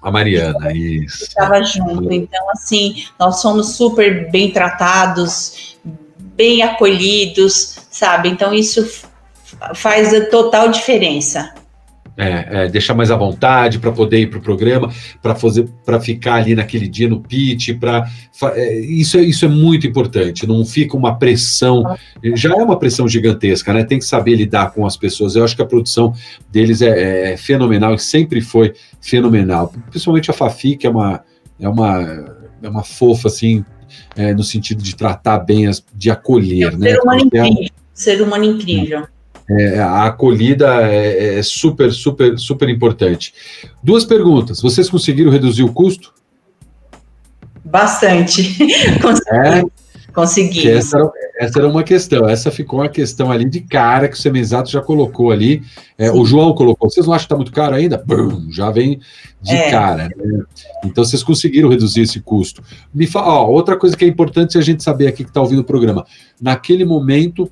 [0.03, 1.23] A Mariana, isso.
[1.25, 2.13] Estava junto.
[2.13, 5.79] Então, assim, nós somos super bem tratados,
[6.19, 8.29] bem acolhidos, sabe?
[8.29, 8.85] Então, isso
[9.75, 11.55] faz a total diferença.
[12.15, 14.93] É, é, deixar mais à vontade para poder ir para o programa,
[15.23, 18.07] para fazer, para ficar ali naquele dia no pitch, para
[18.55, 20.47] é, isso, é, isso é muito importante.
[20.47, 21.83] Não fica uma pressão,
[22.35, 23.83] já é uma pressão gigantesca, né?
[23.83, 25.37] Tem que saber lidar com as pessoas.
[25.37, 26.13] Eu acho que a produção
[26.51, 29.73] deles é, é fenomenal e sempre foi fenomenal.
[29.89, 31.23] Principalmente a Fafi, que é uma
[31.59, 33.65] é uma é uma fofa assim,
[34.15, 36.91] é, no sentido de tratar bem, as, de acolher, é né?
[36.91, 37.71] Ser humano incrível.
[37.95, 39.07] Ser humano incrível.
[39.59, 43.35] É, a acolhida é, é, super, super, super importante.
[43.83, 44.61] Duas perguntas.
[44.61, 46.13] Vocês conseguiram reduzir o custo?
[47.65, 48.57] Bastante.
[50.13, 50.69] Consegui.
[50.69, 52.29] É, Essa, era, essa era uma questão.
[52.29, 55.63] Essa ficou uma questão ali de cara que o Semenzato já colocou ali.
[55.97, 56.91] É, o João colocou.
[56.91, 57.97] Vocês não acham que está muito caro ainda?
[57.97, 59.01] Bum, já vem
[59.41, 59.71] de é.
[59.71, 60.11] cara.
[60.15, 60.45] Né?
[60.85, 62.63] Então vocês conseguiram reduzir esse custo.
[62.95, 65.61] Me fala, ó, outra coisa que é importante a gente saber aqui que está ouvindo
[65.61, 66.05] o programa.
[66.41, 67.51] Naquele momento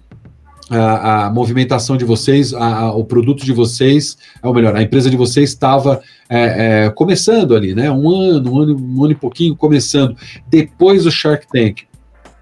[0.71, 5.11] a, a, movimentação de vocês, a, a, o produto de vocês, ou melhor, a empresa
[5.11, 7.91] de vocês estava é, é, começando ali, né?
[7.91, 10.17] Um ano, um ano, um ano e pouquinho começando.
[10.47, 11.83] Depois do Shark Tank,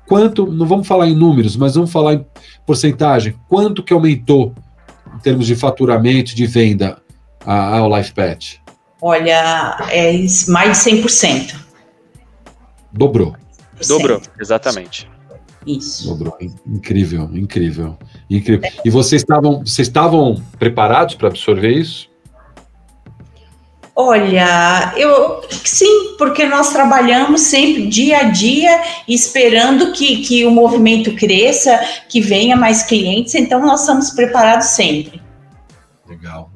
[0.06, 2.26] quanto, não vamos falar em números, mas vamos falar em
[2.66, 4.54] porcentagem, quanto que aumentou
[5.16, 6.98] em termos de faturamento, de venda
[7.44, 8.60] ao LifePet?
[9.00, 10.12] Olha, é
[10.48, 11.54] mais de 100%.
[12.92, 13.34] Dobrou.
[13.86, 15.08] Dobrou, exatamente.
[15.66, 16.08] Isso.
[16.08, 16.36] Dobrou.
[16.66, 17.96] Incrível, incrível,
[18.28, 18.70] incrível.
[18.84, 22.08] E vocês estavam, vocês estavam preparados para absorver isso?
[24.00, 31.16] Olha, eu sim, porque nós trabalhamos sempre dia a dia, esperando que, que o movimento
[31.16, 31.76] cresça,
[32.08, 35.17] que venha mais clientes, então nós estamos preparados sempre.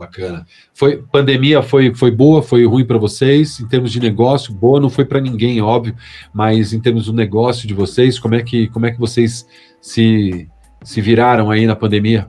[0.02, 0.44] Bacana.
[0.74, 4.90] Foi pandemia foi, foi boa, foi ruim para vocês em termos de negócio, boa não
[4.90, 5.94] foi para ninguém, óbvio,
[6.34, 9.46] mas em termos do negócio de vocês, como é que como é que vocês
[9.80, 10.48] se
[10.82, 12.28] se viraram aí na pandemia?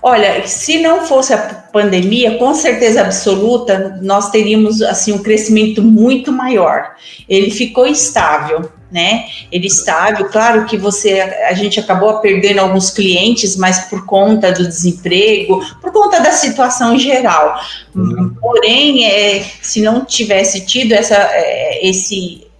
[0.00, 1.38] Olha, se não fosse a
[1.72, 6.94] pandemia, com certeza absoluta, nós teríamos assim um crescimento muito maior.
[7.28, 9.24] Ele ficou estável, né?
[9.52, 14.66] Ele estável, claro que você a gente acabou perdendo alguns clientes, mas por conta do
[14.66, 17.60] desemprego, por conta da situação em geral.
[17.94, 18.34] Uhum.
[18.40, 22.50] Porém, é, se não tivesse tido essa, é, esse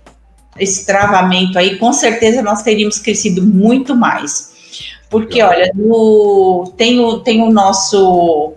[0.58, 4.50] esse travamento aí, com certeza nós teríamos crescido muito mais.
[5.08, 8.52] Porque, olha, no, tem, o, tem o nosso.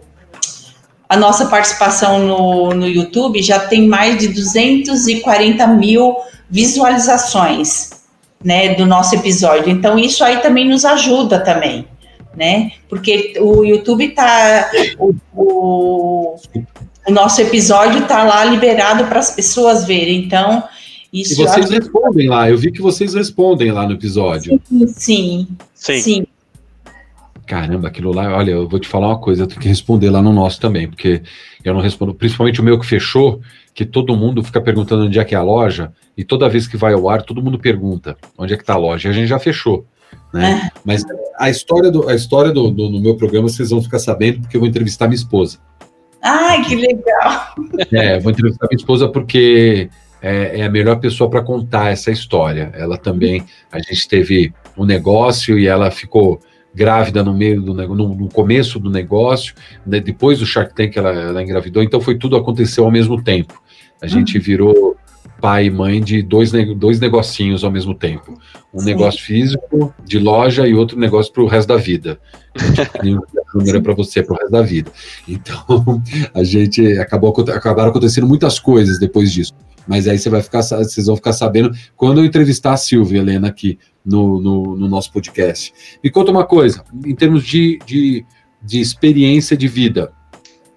[1.10, 6.16] A nossa participação no, no YouTube já tem mais de 240 mil
[6.54, 7.90] visualizações
[8.44, 9.72] né, do nosso episódio.
[9.72, 11.88] Então, isso aí também nos ajuda também,
[12.38, 12.74] né?
[12.88, 14.70] Porque o YouTube tá.
[15.00, 16.36] O, o,
[17.08, 20.24] o nosso episódio tá lá liberado para as pessoas verem.
[20.26, 20.64] Então,
[21.12, 21.34] isso.
[21.34, 21.80] E vocês ajuda.
[21.80, 24.62] respondem lá, eu vi que vocês respondem lá no episódio.
[24.70, 25.48] Sim, sim.
[25.74, 26.02] sim.
[26.02, 26.28] sim.
[27.54, 30.24] Caramba, aquilo lá, olha, eu vou te falar uma coisa, eu tenho que responder lá
[30.24, 31.22] no nosso também, porque
[31.64, 33.42] eu não respondo, principalmente o meu que fechou,
[33.76, 36.76] que todo mundo fica perguntando onde é que é a loja, e toda vez que
[36.76, 39.28] vai ao ar, todo mundo pergunta onde é que está a loja, e a gente
[39.28, 39.86] já fechou.
[40.34, 40.64] Né?
[40.66, 40.80] É.
[40.84, 41.04] Mas
[41.38, 44.58] a história, do, a história do, do, do, meu programa vocês vão ficar sabendo, porque
[44.58, 45.60] eu vou entrevistar minha esposa.
[46.24, 47.54] Ai, que legal!
[47.92, 49.92] É, vou entrevistar minha esposa porque
[50.24, 52.72] é, é a melhor pessoa para contar essa história.
[52.74, 56.42] Ela também, a gente teve um negócio e ela ficou
[56.74, 59.54] grávida no meio do no, no começo do negócio,
[59.86, 63.62] né, depois do Shark Tank ela, ela, engravidou, então foi tudo aconteceu ao mesmo tempo.
[64.02, 64.44] A gente uhum.
[64.44, 64.98] virou
[65.44, 68.34] pai e mãe de dois, dois negocinhos ao mesmo tempo.
[68.74, 68.86] Um Sim.
[68.86, 72.18] negócio físico de loja e outro negócio para o resto da vida.
[72.56, 74.90] A número para você para o resto da vida.
[75.28, 76.02] Então,
[76.34, 79.54] a gente acabou acabaram acontecendo muitas coisas depois disso.
[79.88, 83.48] Mas aí você vai ficar, vocês vão ficar sabendo quando eu entrevistar a Silvia Helena
[83.48, 85.74] aqui no, no, no nosso podcast.
[86.04, 88.26] Me conta uma coisa, em termos de, de,
[88.62, 90.12] de experiência de vida,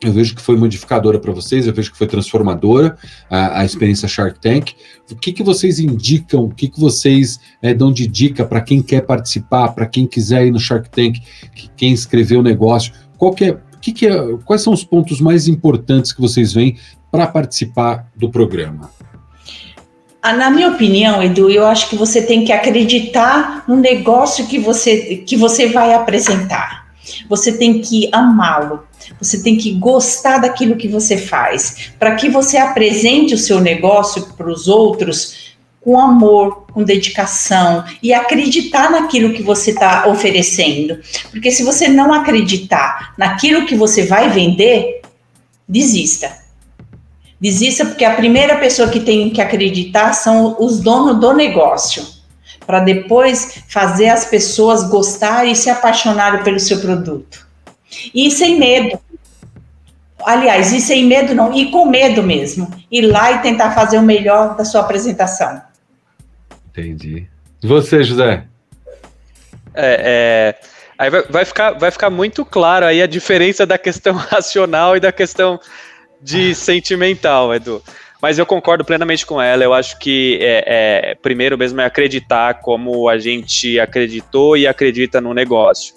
[0.02, 2.98] eu vejo que foi modificadora para vocês, eu vejo que foi transformadora
[3.30, 4.72] a, a experiência Shark Tank.
[5.10, 8.82] O que, que vocês indicam, o que, que vocês é, dão de dica para quem
[8.82, 11.18] quer participar, para quem quiser ir no Shark Tank,
[11.54, 12.92] que, quem escreveu o negócio?
[13.16, 16.76] Qual que é, que que é, quais são os pontos mais importantes que vocês veem
[17.10, 18.90] para participar do programa?
[20.26, 24.58] Ah, na minha opinião, Edu, eu acho que você tem que acreditar no negócio que
[24.58, 26.86] você, que você vai apresentar.
[27.28, 28.84] Você tem que amá-lo.
[29.20, 34.26] Você tem que gostar daquilo que você faz, para que você apresente o seu negócio
[34.36, 40.98] para os outros com amor, com dedicação e acreditar naquilo que você está oferecendo.
[41.30, 45.02] Porque se você não acreditar naquilo que você vai vender,
[45.68, 46.45] desista
[47.40, 52.06] Desista porque a primeira pessoa que tem que acreditar são os donos do negócio,
[52.66, 57.46] para depois fazer as pessoas gostarem e se apaixonarem pelo seu produto.
[58.14, 58.98] E sem medo.
[60.24, 62.68] Aliás, e sem medo não, e com medo mesmo.
[62.90, 65.62] Ir lá e tentar fazer o melhor da sua apresentação.
[66.70, 67.28] Entendi.
[67.62, 68.44] E você, José?
[69.74, 70.66] É, é,
[70.98, 75.00] aí vai, vai, ficar, vai ficar muito claro aí a diferença da questão racional e
[75.00, 75.60] da questão
[76.20, 77.82] de sentimental, Edu.
[78.20, 79.62] Mas eu concordo plenamente com ela.
[79.62, 85.20] Eu acho que é, é, primeiro mesmo é acreditar como a gente acreditou e acredita
[85.20, 85.94] no negócio.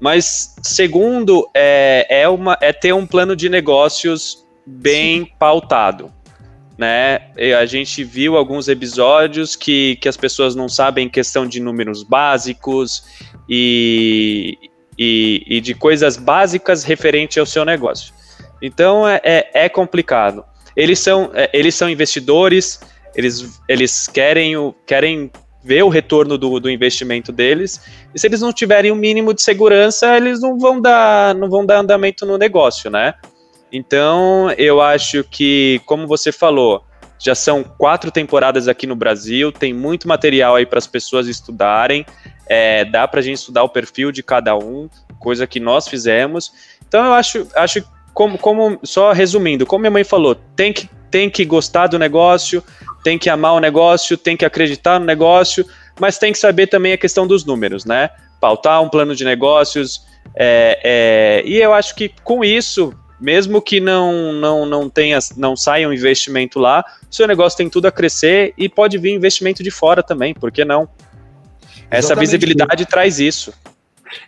[0.00, 5.30] Mas segundo é, é, uma, é ter um plano de negócios bem Sim.
[5.38, 6.12] pautado.
[6.76, 7.20] Né?
[7.36, 12.02] E a gente viu alguns episódios que, que as pessoas não sabem questão de números
[12.02, 13.04] básicos
[13.48, 14.58] e,
[14.98, 18.11] e, e de coisas básicas referente ao seu negócio.
[18.62, 20.44] Então é, é, é complicado.
[20.76, 22.80] Eles são, é, eles são investidores,
[23.14, 25.30] eles, eles querem, o, querem
[25.62, 27.80] ver o retorno do, do investimento deles.
[28.14, 31.50] E se eles não tiverem o um mínimo de segurança, eles não vão dar, não
[31.50, 33.14] vão dar andamento no negócio, né?
[33.70, 36.84] Então, eu acho que, como você falou,
[37.18, 42.04] já são quatro temporadas aqui no Brasil, tem muito material aí para as pessoas estudarem.
[42.46, 46.52] É, dá para a gente estudar o perfil de cada um, coisa que nós fizemos.
[46.86, 47.82] Então, eu acho, acho
[48.14, 52.62] como, como só resumindo, como minha mãe falou, tem que, tem que gostar do negócio,
[53.02, 55.66] tem que amar o negócio, tem que acreditar no negócio,
[56.00, 58.10] mas tem que saber também a questão dos números, né?
[58.40, 60.06] Pautar um plano de negócios.
[60.34, 65.56] É, é, e eu acho que com isso, mesmo que não, não, não tenha, não
[65.56, 69.62] saia um investimento lá, o seu negócio tem tudo a crescer e pode vir investimento
[69.62, 70.88] de fora também, por que não?
[71.90, 72.30] Essa Exatamente.
[72.30, 73.52] visibilidade traz isso.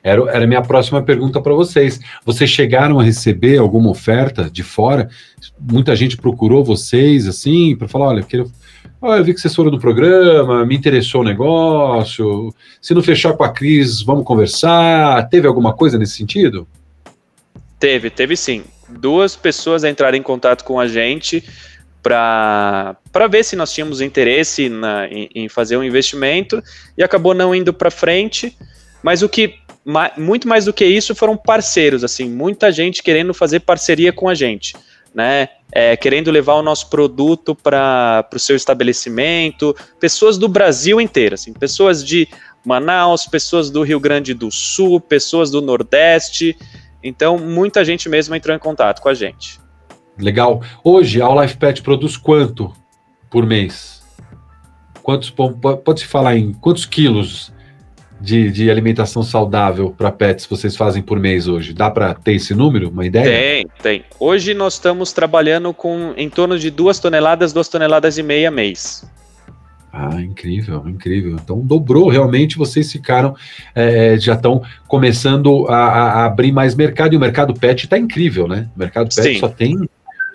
[0.03, 2.01] Era, era a minha próxima pergunta para vocês.
[2.25, 5.09] Vocês chegaram a receber alguma oferta de fora?
[5.59, 8.51] Muita gente procurou vocês, assim, para falar: olha, eu quero
[9.07, 12.55] ah, eu vi que vocês foram do programa, me interessou o negócio.
[12.81, 15.29] Se não fechar com a Cris, vamos conversar.
[15.29, 16.67] Teve alguma coisa nesse sentido?
[17.79, 18.65] Teve, teve sim.
[18.89, 21.45] Duas pessoas entraram em contato com a gente
[22.03, 22.97] para
[23.31, 26.63] ver se nós tínhamos interesse na, em, em, fazer um investimento
[26.97, 28.57] e acabou não indo para frente.
[29.03, 29.55] Mas o que
[30.17, 34.35] muito mais do que isso foram parceiros, assim, muita gente querendo fazer parceria com a
[34.35, 34.75] gente
[35.15, 35.49] né?
[35.73, 41.53] É, querendo levar o nosso produto para o seu estabelecimento, pessoas do Brasil inteiro, assim,
[41.53, 42.29] pessoas de
[42.65, 46.57] Manaus, pessoas do Rio Grande do Sul, pessoas do Nordeste.
[47.03, 49.61] Então, muita gente mesmo entrou em contato com a gente.
[50.19, 50.63] Legal.
[50.83, 52.73] Hoje, a Life Pet produz quanto
[53.31, 54.03] por mês?
[55.03, 57.53] Quantos pode se falar em quantos quilos
[58.25, 61.75] de, de alimentação saudável para pets vocês fazem por mês hoje?
[61.75, 63.25] Dá para ter esse número, uma ideia?
[63.25, 64.05] Tem, tem.
[64.19, 69.07] Hoje nós estamos trabalhando com em torno de duas toneladas, duas toneladas e meia mês.
[69.93, 71.37] Ah, incrível, incrível.
[71.41, 73.37] Então dobrou realmente, vocês ficaram,
[73.75, 78.49] é, já estão começando a, a, abrir mais mercado, e o mercado pet está incrível,
[78.49, 78.69] né?
[78.75, 79.39] O mercado pet Sim.
[79.39, 79.77] só tem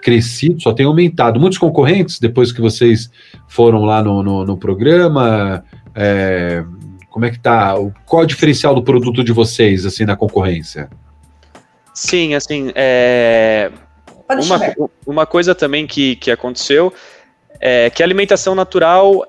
[0.01, 1.39] crescido, só tem aumentado.
[1.39, 3.09] Muitos concorrentes, depois que vocês
[3.47, 5.63] foram lá no, no, no programa,
[5.93, 6.63] é,
[7.10, 7.74] como é que tá?
[8.05, 10.89] Qual é o diferencial do produto de vocês, assim, na concorrência?
[11.93, 13.72] Sim, assim, é...
[14.30, 16.93] uma, uma coisa também que, que aconteceu
[17.60, 19.26] é que a alimentação natural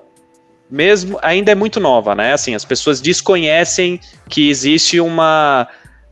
[0.69, 2.31] mesmo ainda é muito nova, né?
[2.31, 5.67] Assim, as pessoas desconhecem que existe uma,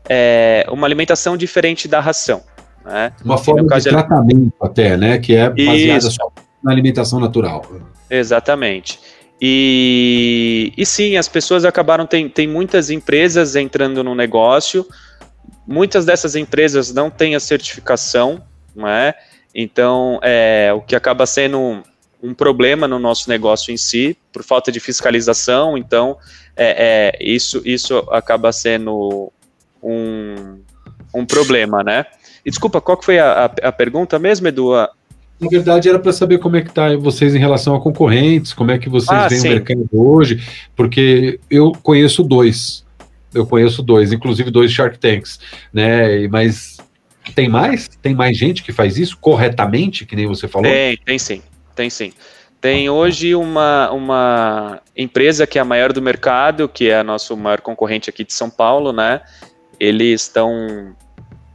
[0.06, 2.42] é, uma alimentação diferente da ração.
[2.84, 3.12] Né?
[3.24, 5.18] Uma forma de tratamento até, né?
[5.18, 6.30] Que é baseada só
[6.62, 7.64] na alimentação natural.
[8.10, 9.00] Exatamente.
[9.40, 14.86] E, e sim, as pessoas acabaram, tem, tem muitas empresas entrando no negócio,
[15.66, 18.42] muitas dessas empresas não têm a certificação,
[18.74, 19.14] não é?
[19.54, 21.82] Então, é, o que acaba sendo
[22.22, 26.18] um, problema no nosso negócio em si, por falta de fiscalização, então,
[26.54, 29.32] é, é isso, isso acaba sendo
[29.82, 30.60] um,
[31.14, 32.04] um problema, né?
[32.44, 34.72] E desculpa, qual que foi a, a, a pergunta mesmo, Edu?
[35.40, 38.70] Na verdade, era para saber como é que está vocês em relação a concorrentes, como
[38.70, 39.48] é que vocês ah, veem sim.
[39.48, 40.42] o mercado hoje,
[40.76, 42.84] porque eu conheço dois.
[43.32, 45.40] Eu conheço dois, inclusive dois Shark Tanks,
[45.72, 46.28] né?
[46.28, 46.78] Mas
[47.34, 47.88] tem mais?
[47.88, 50.70] Tem mais gente que faz isso corretamente, que nem você falou?
[50.70, 51.42] Tem, tem sim,
[51.74, 52.12] tem sim.
[52.60, 57.34] Tem hoje uma, uma empresa que é a maior do mercado, que é a nosso
[57.34, 59.22] maior concorrente aqui de São Paulo, né?
[59.78, 60.94] Eles estão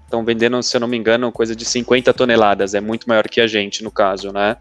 [0.06, 3.42] estão vendendo, se eu não me engano, coisa de 50 toneladas, é muito maior que
[3.42, 4.58] a gente, no caso, né?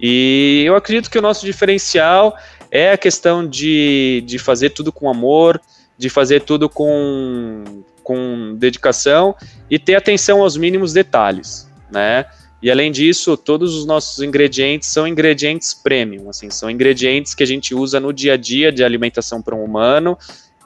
[0.00, 2.36] E eu acredito que o nosso diferencial
[2.70, 5.60] é a questão de, de fazer tudo com amor,
[5.96, 9.34] de fazer tudo com, com dedicação
[9.68, 12.26] e ter atenção aos mínimos detalhes, né?
[12.60, 17.46] E além disso, todos os nossos ingredientes são ingredientes premium, assim, são ingredientes que a
[17.46, 20.18] gente usa no dia a dia de alimentação para um humano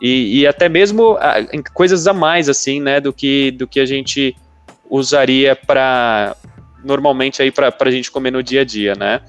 [0.03, 3.79] e, e até mesmo a, ah, coisas a mais, assim, né, do que, do que
[3.79, 4.37] a gente
[4.91, 6.35] usaria para
[6.83, 9.21] normalmente aí para a gente comer no dia a dia, né?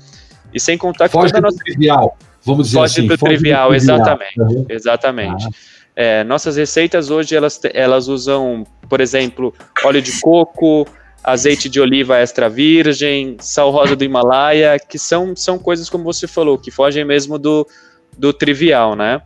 [0.52, 1.60] E sem contar que foge toda nossa...
[1.60, 3.08] trivial, vamos dizer foge assim.
[3.08, 4.66] Do foge trivial, do trivial, exatamente, uhum.
[4.68, 5.46] exatamente.
[5.46, 5.50] Ah.
[5.96, 9.54] É, nossas receitas hoje elas, elas usam, por exemplo,
[9.86, 10.88] óleo de coco,
[11.24, 16.28] azeite de oliva extra virgem, sal rosa do Himalaia, que são, são coisas como você
[16.28, 17.68] falou, que fogem mesmo do,
[18.18, 19.22] do trivial, né?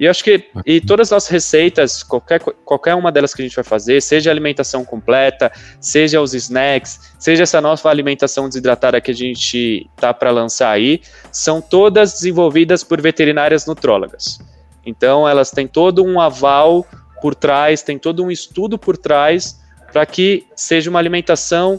[0.00, 3.54] E acho que e todas as nossas receitas, qualquer, qualquer uma delas que a gente
[3.54, 9.14] vai fazer, seja alimentação completa, seja os snacks, seja essa nova alimentação desidratada que a
[9.14, 14.38] gente tá para lançar aí, são todas desenvolvidas por veterinárias nutrólogas.
[14.86, 16.86] Então elas têm todo um aval
[17.20, 19.60] por trás, tem todo um estudo por trás
[19.92, 21.78] para que seja uma alimentação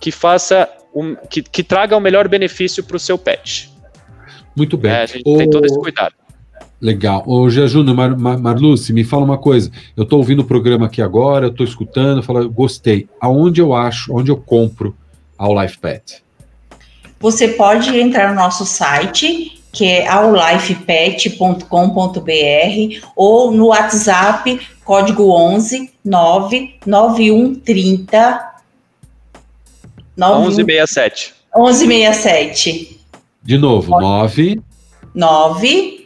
[0.00, 3.70] que faça um, que, que traga o melhor benefício para o seu pet.
[4.56, 4.90] Muito bem.
[4.90, 5.36] É, a gente o...
[5.36, 6.14] tem todo esse cuidado.
[6.80, 7.24] Legal.
[7.26, 9.68] Ô, Júnior, Mar, Mar, Marluce, me fala uma coisa.
[9.96, 13.08] Eu estou ouvindo o programa aqui agora, eu estou escutando, falo, gostei.
[13.20, 14.94] Aonde eu acho, onde eu compro
[15.36, 16.22] a Life Pet?
[17.18, 28.52] Você pode entrar no nosso site, que é aulifepet.com.br, ou no WhatsApp, código 11 99130
[30.16, 31.34] 1167.
[31.56, 33.00] 1167.
[33.42, 34.62] De novo, 9
[35.14, 35.97] 9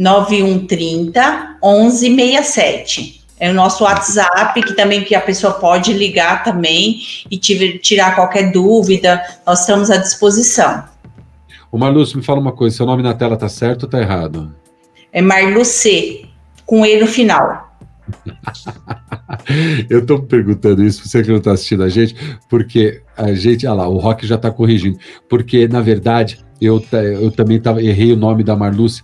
[0.00, 3.20] 9130 1167.
[3.38, 8.50] É o nosso WhatsApp, que também que a pessoa pode ligar também e tirar qualquer
[8.50, 10.84] dúvida, nós estamos à disposição.
[11.70, 14.54] O Marluce, me fala uma coisa, seu nome na tela tá certo ou tá errado?
[15.12, 16.26] É Marluce,
[16.64, 17.70] com E no final.
[19.88, 22.14] eu tô perguntando isso, você que não tá assistindo a gente,
[22.48, 24.98] porque a gente, olha lá, o Rock já tá corrigindo,
[25.28, 26.82] porque na verdade eu,
[27.20, 29.02] eu também tava, errei o nome da Marluce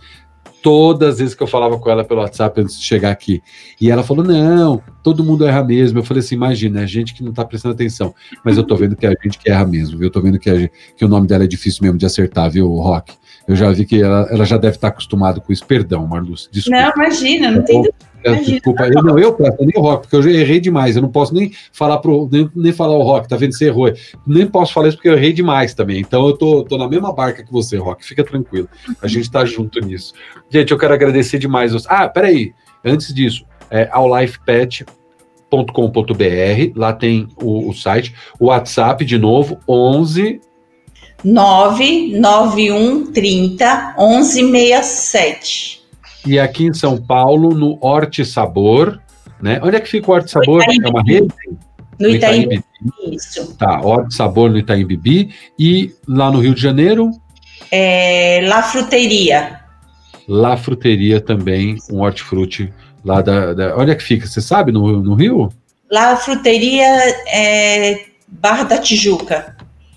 [0.66, 3.40] todas as vezes que eu falava com ela pelo WhatsApp antes de chegar aqui.
[3.80, 6.00] E ela falou: não, todo mundo erra mesmo.
[6.00, 8.12] Eu falei assim: imagina, é gente que não tá prestando atenção.
[8.44, 10.08] Mas eu tô vendo que é a gente que erra mesmo, viu?
[10.08, 12.68] Eu tô vendo que, gente, que o nome dela é difícil mesmo de acertar, viu,
[12.68, 13.14] Rock?
[13.46, 15.64] Eu já vi que ela, ela já deve estar acostumada com isso.
[15.64, 16.80] Perdão, Marluz, desculpa.
[16.80, 17.88] Não, imagina, não tem
[18.34, 20.96] Desculpa, eu, não, eu peço, nem o rock, porque eu já errei demais.
[20.96, 23.54] Eu não posso nem falar pro, nem, nem falar o rock, tá vendo?
[23.54, 23.92] Você errou.
[24.26, 26.00] Nem posso falar isso porque eu errei demais também.
[26.00, 28.04] Então eu tô, tô na mesma barca que você, Rock.
[28.04, 28.68] Fica tranquilo.
[29.00, 30.12] A gente tá junto nisso.
[30.50, 31.74] Gente, eu quero agradecer demais.
[31.74, 31.86] Os...
[31.86, 32.52] Ah, peraí.
[32.84, 34.86] Antes disso, é aulifepet.com.br.
[36.74, 38.14] Lá tem o, o site.
[38.38, 40.40] O WhatsApp, de novo, 11
[41.24, 45.75] 99130 1167.
[46.26, 49.00] E aqui em São Paulo, no Horte Sabor,
[49.40, 49.60] né?
[49.62, 50.62] Onde é que fica o Horte Sabor?
[50.62, 51.28] É uma rede?
[51.98, 52.64] No, no Itaim, Itaim Bibi.
[53.14, 53.56] Isso.
[53.56, 55.32] Tá, Horte Sabor no Itaim Bibi.
[55.58, 57.10] E lá no Rio de Janeiro?
[57.70, 59.60] É, La Fruteria.
[60.28, 62.72] La Fruteria também, um hortifruti
[63.04, 63.76] lá da, da...
[63.76, 64.26] Onde é que fica?
[64.26, 65.48] Você sabe, no, no Rio?
[65.90, 66.88] La Fruteria
[67.28, 69.55] é Barra da Tijuca.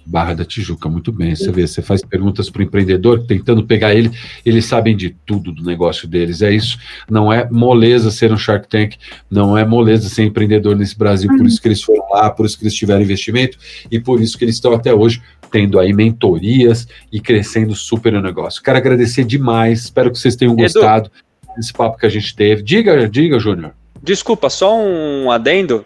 [0.10, 1.36] Barra da Tijuca, muito bem.
[1.36, 4.10] Você vê, você faz perguntas para o empreendedor, tentando pegar ele,
[4.44, 6.42] eles sabem de tudo do negócio deles.
[6.42, 6.80] É isso.
[7.08, 8.96] Não é moleza ser um Shark Tank,
[9.30, 11.30] não é moleza ser empreendedor nesse Brasil.
[11.30, 13.60] Por isso que eles foram lá, por isso que eles tiveram investimento
[13.92, 18.22] e por isso que eles estão até hoje tendo aí mentorias e crescendo super o
[18.22, 18.64] negócio.
[18.64, 22.64] Quero agradecer demais, espero que vocês tenham gostado Edu, desse papo que a gente teve.
[22.64, 23.74] Diga, diga, Júnior.
[24.02, 25.84] Desculpa, só um adendo.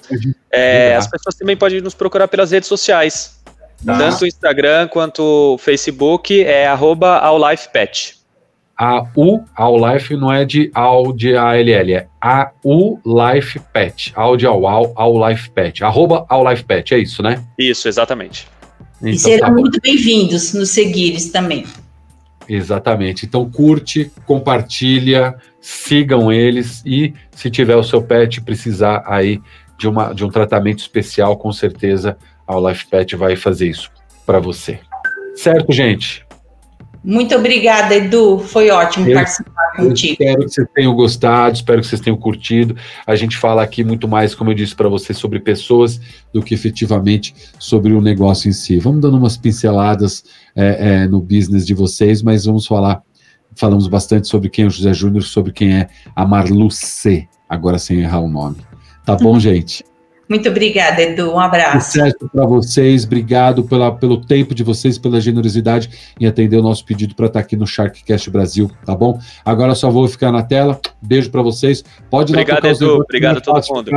[0.51, 3.32] É, as pessoas também podem nos procurar pelas redes sociais.
[3.85, 3.97] Tá.
[3.97, 8.15] Tanto o Instagram quanto o Facebook é arroba aulifepet.
[8.77, 9.43] A U,
[9.87, 14.11] Life não é de Al de A-L-L, é A U Life Pet.
[14.15, 15.83] Ao de Au, Au, Life Pet.
[15.83, 17.43] Arroba Life Pet, é isso, né?
[17.57, 18.47] Isso, exatamente.
[18.99, 21.65] Então, e serão tá muito bem-vindos nos seguires também.
[22.47, 23.25] Exatamente.
[23.25, 29.41] Então curte, compartilha, sigam eles e se tiver o seu pet precisar aí
[29.77, 32.17] de, uma, de um tratamento especial, com certeza
[32.47, 33.91] a LifePet vai fazer isso
[34.25, 34.79] para você.
[35.35, 36.25] Certo, gente?
[37.03, 38.39] Muito obrigada, Edu.
[38.39, 40.13] Foi ótimo eu, participar contigo.
[40.13, 42.77] Espero que vocês tenham gostado, espero que vocês tenham curtido.
[43.05, 45.99] A gente fala aqui muito mais, como eu disse para vocês, sobre pessoas
[46.33, 48.79] do que efetivamente sobre o negócio em si.
[48.79, 50.23] Vamos dando umas pinceladas
[50.55, 53.01] é, é, no business de vocês, mas vamos falar.
[53.55, 57.99] Falamos bastante sobre quem é o José Júnior, sobre quem é a Marluce, agora sem
[57.99, 58.57] errar o nome.
[59.05, 59.83] Tá bom, gente?
[60.29, 61.31] Muito obrigada, Edu.
[61.31, 61.91] Um abraço.
[61.91, 63.03] Sucesso para vocês.
[63.03, 67.39] Obrigado pela, pelo tempo de vocês, pela generosidade em atender o nosso pedido para estar
[67.39, 69.19] tá aqui no Sharkcast Brasil, tá bom?
[69.43, 70.79] Agora só vou ficar na tela.
[71.01, 71.83] Beijo para vocês.
[72.09, 73.01] Pode Obrigado, Edu.
[73.01, 73.91] Obrigado a todo mundo.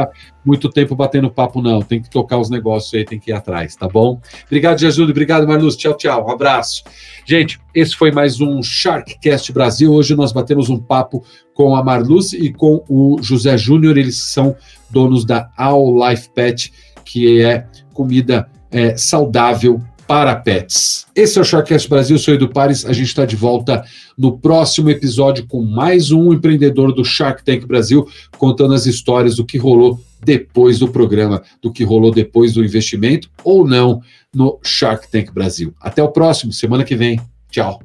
[0.45, 1.81] Muito tempo batendo papo, não.
[1.81, 4.21] Tem que tocar os negócios aí, tem que ir atrás, tá bom?
[4.47, 5.09] Obrigado, Jesus.
[5.09, 5.77] Obrigado, Marluz.
[5.77, 6.27] Tchau, tchau.
[6.27, 6.83] Um abraço.
[7.25, 9.93] Gente, esse foi mais um Sharkcast Brasil.
[9.93, 11.25] Hoje nós batemos um papo
[11.57, 13.97] com a Marluz e com o José Júnior.
[13.97, 14.55] Eles são
[14.91, 16.71] donos da All Life Pet,
[17.03, 21.07] que é comida é, saudável para pets.
[21.17, 22.85] Esse é o Sharkcast Brasil, sou Edu Pares.
[22.85, 23.83] A gente está de volta
[24.17, 28.07] no próximo episódio com mais um empreendedor do Shark Tank Brasil,
[28.39, 33.31] contando as histórias do que rolou depois do programa, do que rolou depois do investimento
[33.43, 34.01] ou não
[34.33, 35.75] no Shark Tank Brasil.
[35.81, 37.19] Até o próximo, semana que vem.
[37.51, 37.81] Tchau.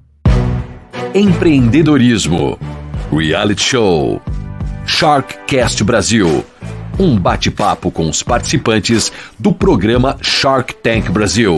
[1.16, 2.58] Empreendedorismo,
[3.12, 4.22] reality show,
[4.86, 6.46] Sharkcast Brasil
[7.00, 11.58] um bate-papo com os participantes do programa Shark Tank Brasil,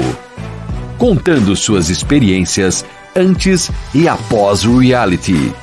[0.97, 2.85] contando suas experiências
[3.15, 5.53] antes e após o reality.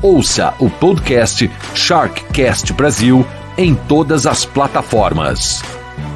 [0.00, 3.26] Ouça o podcast Sharkcast Brasil
[3.56, 5.62] em todas as plataformas.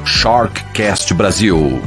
[0.05, 1.81] Sharkcast Brasil.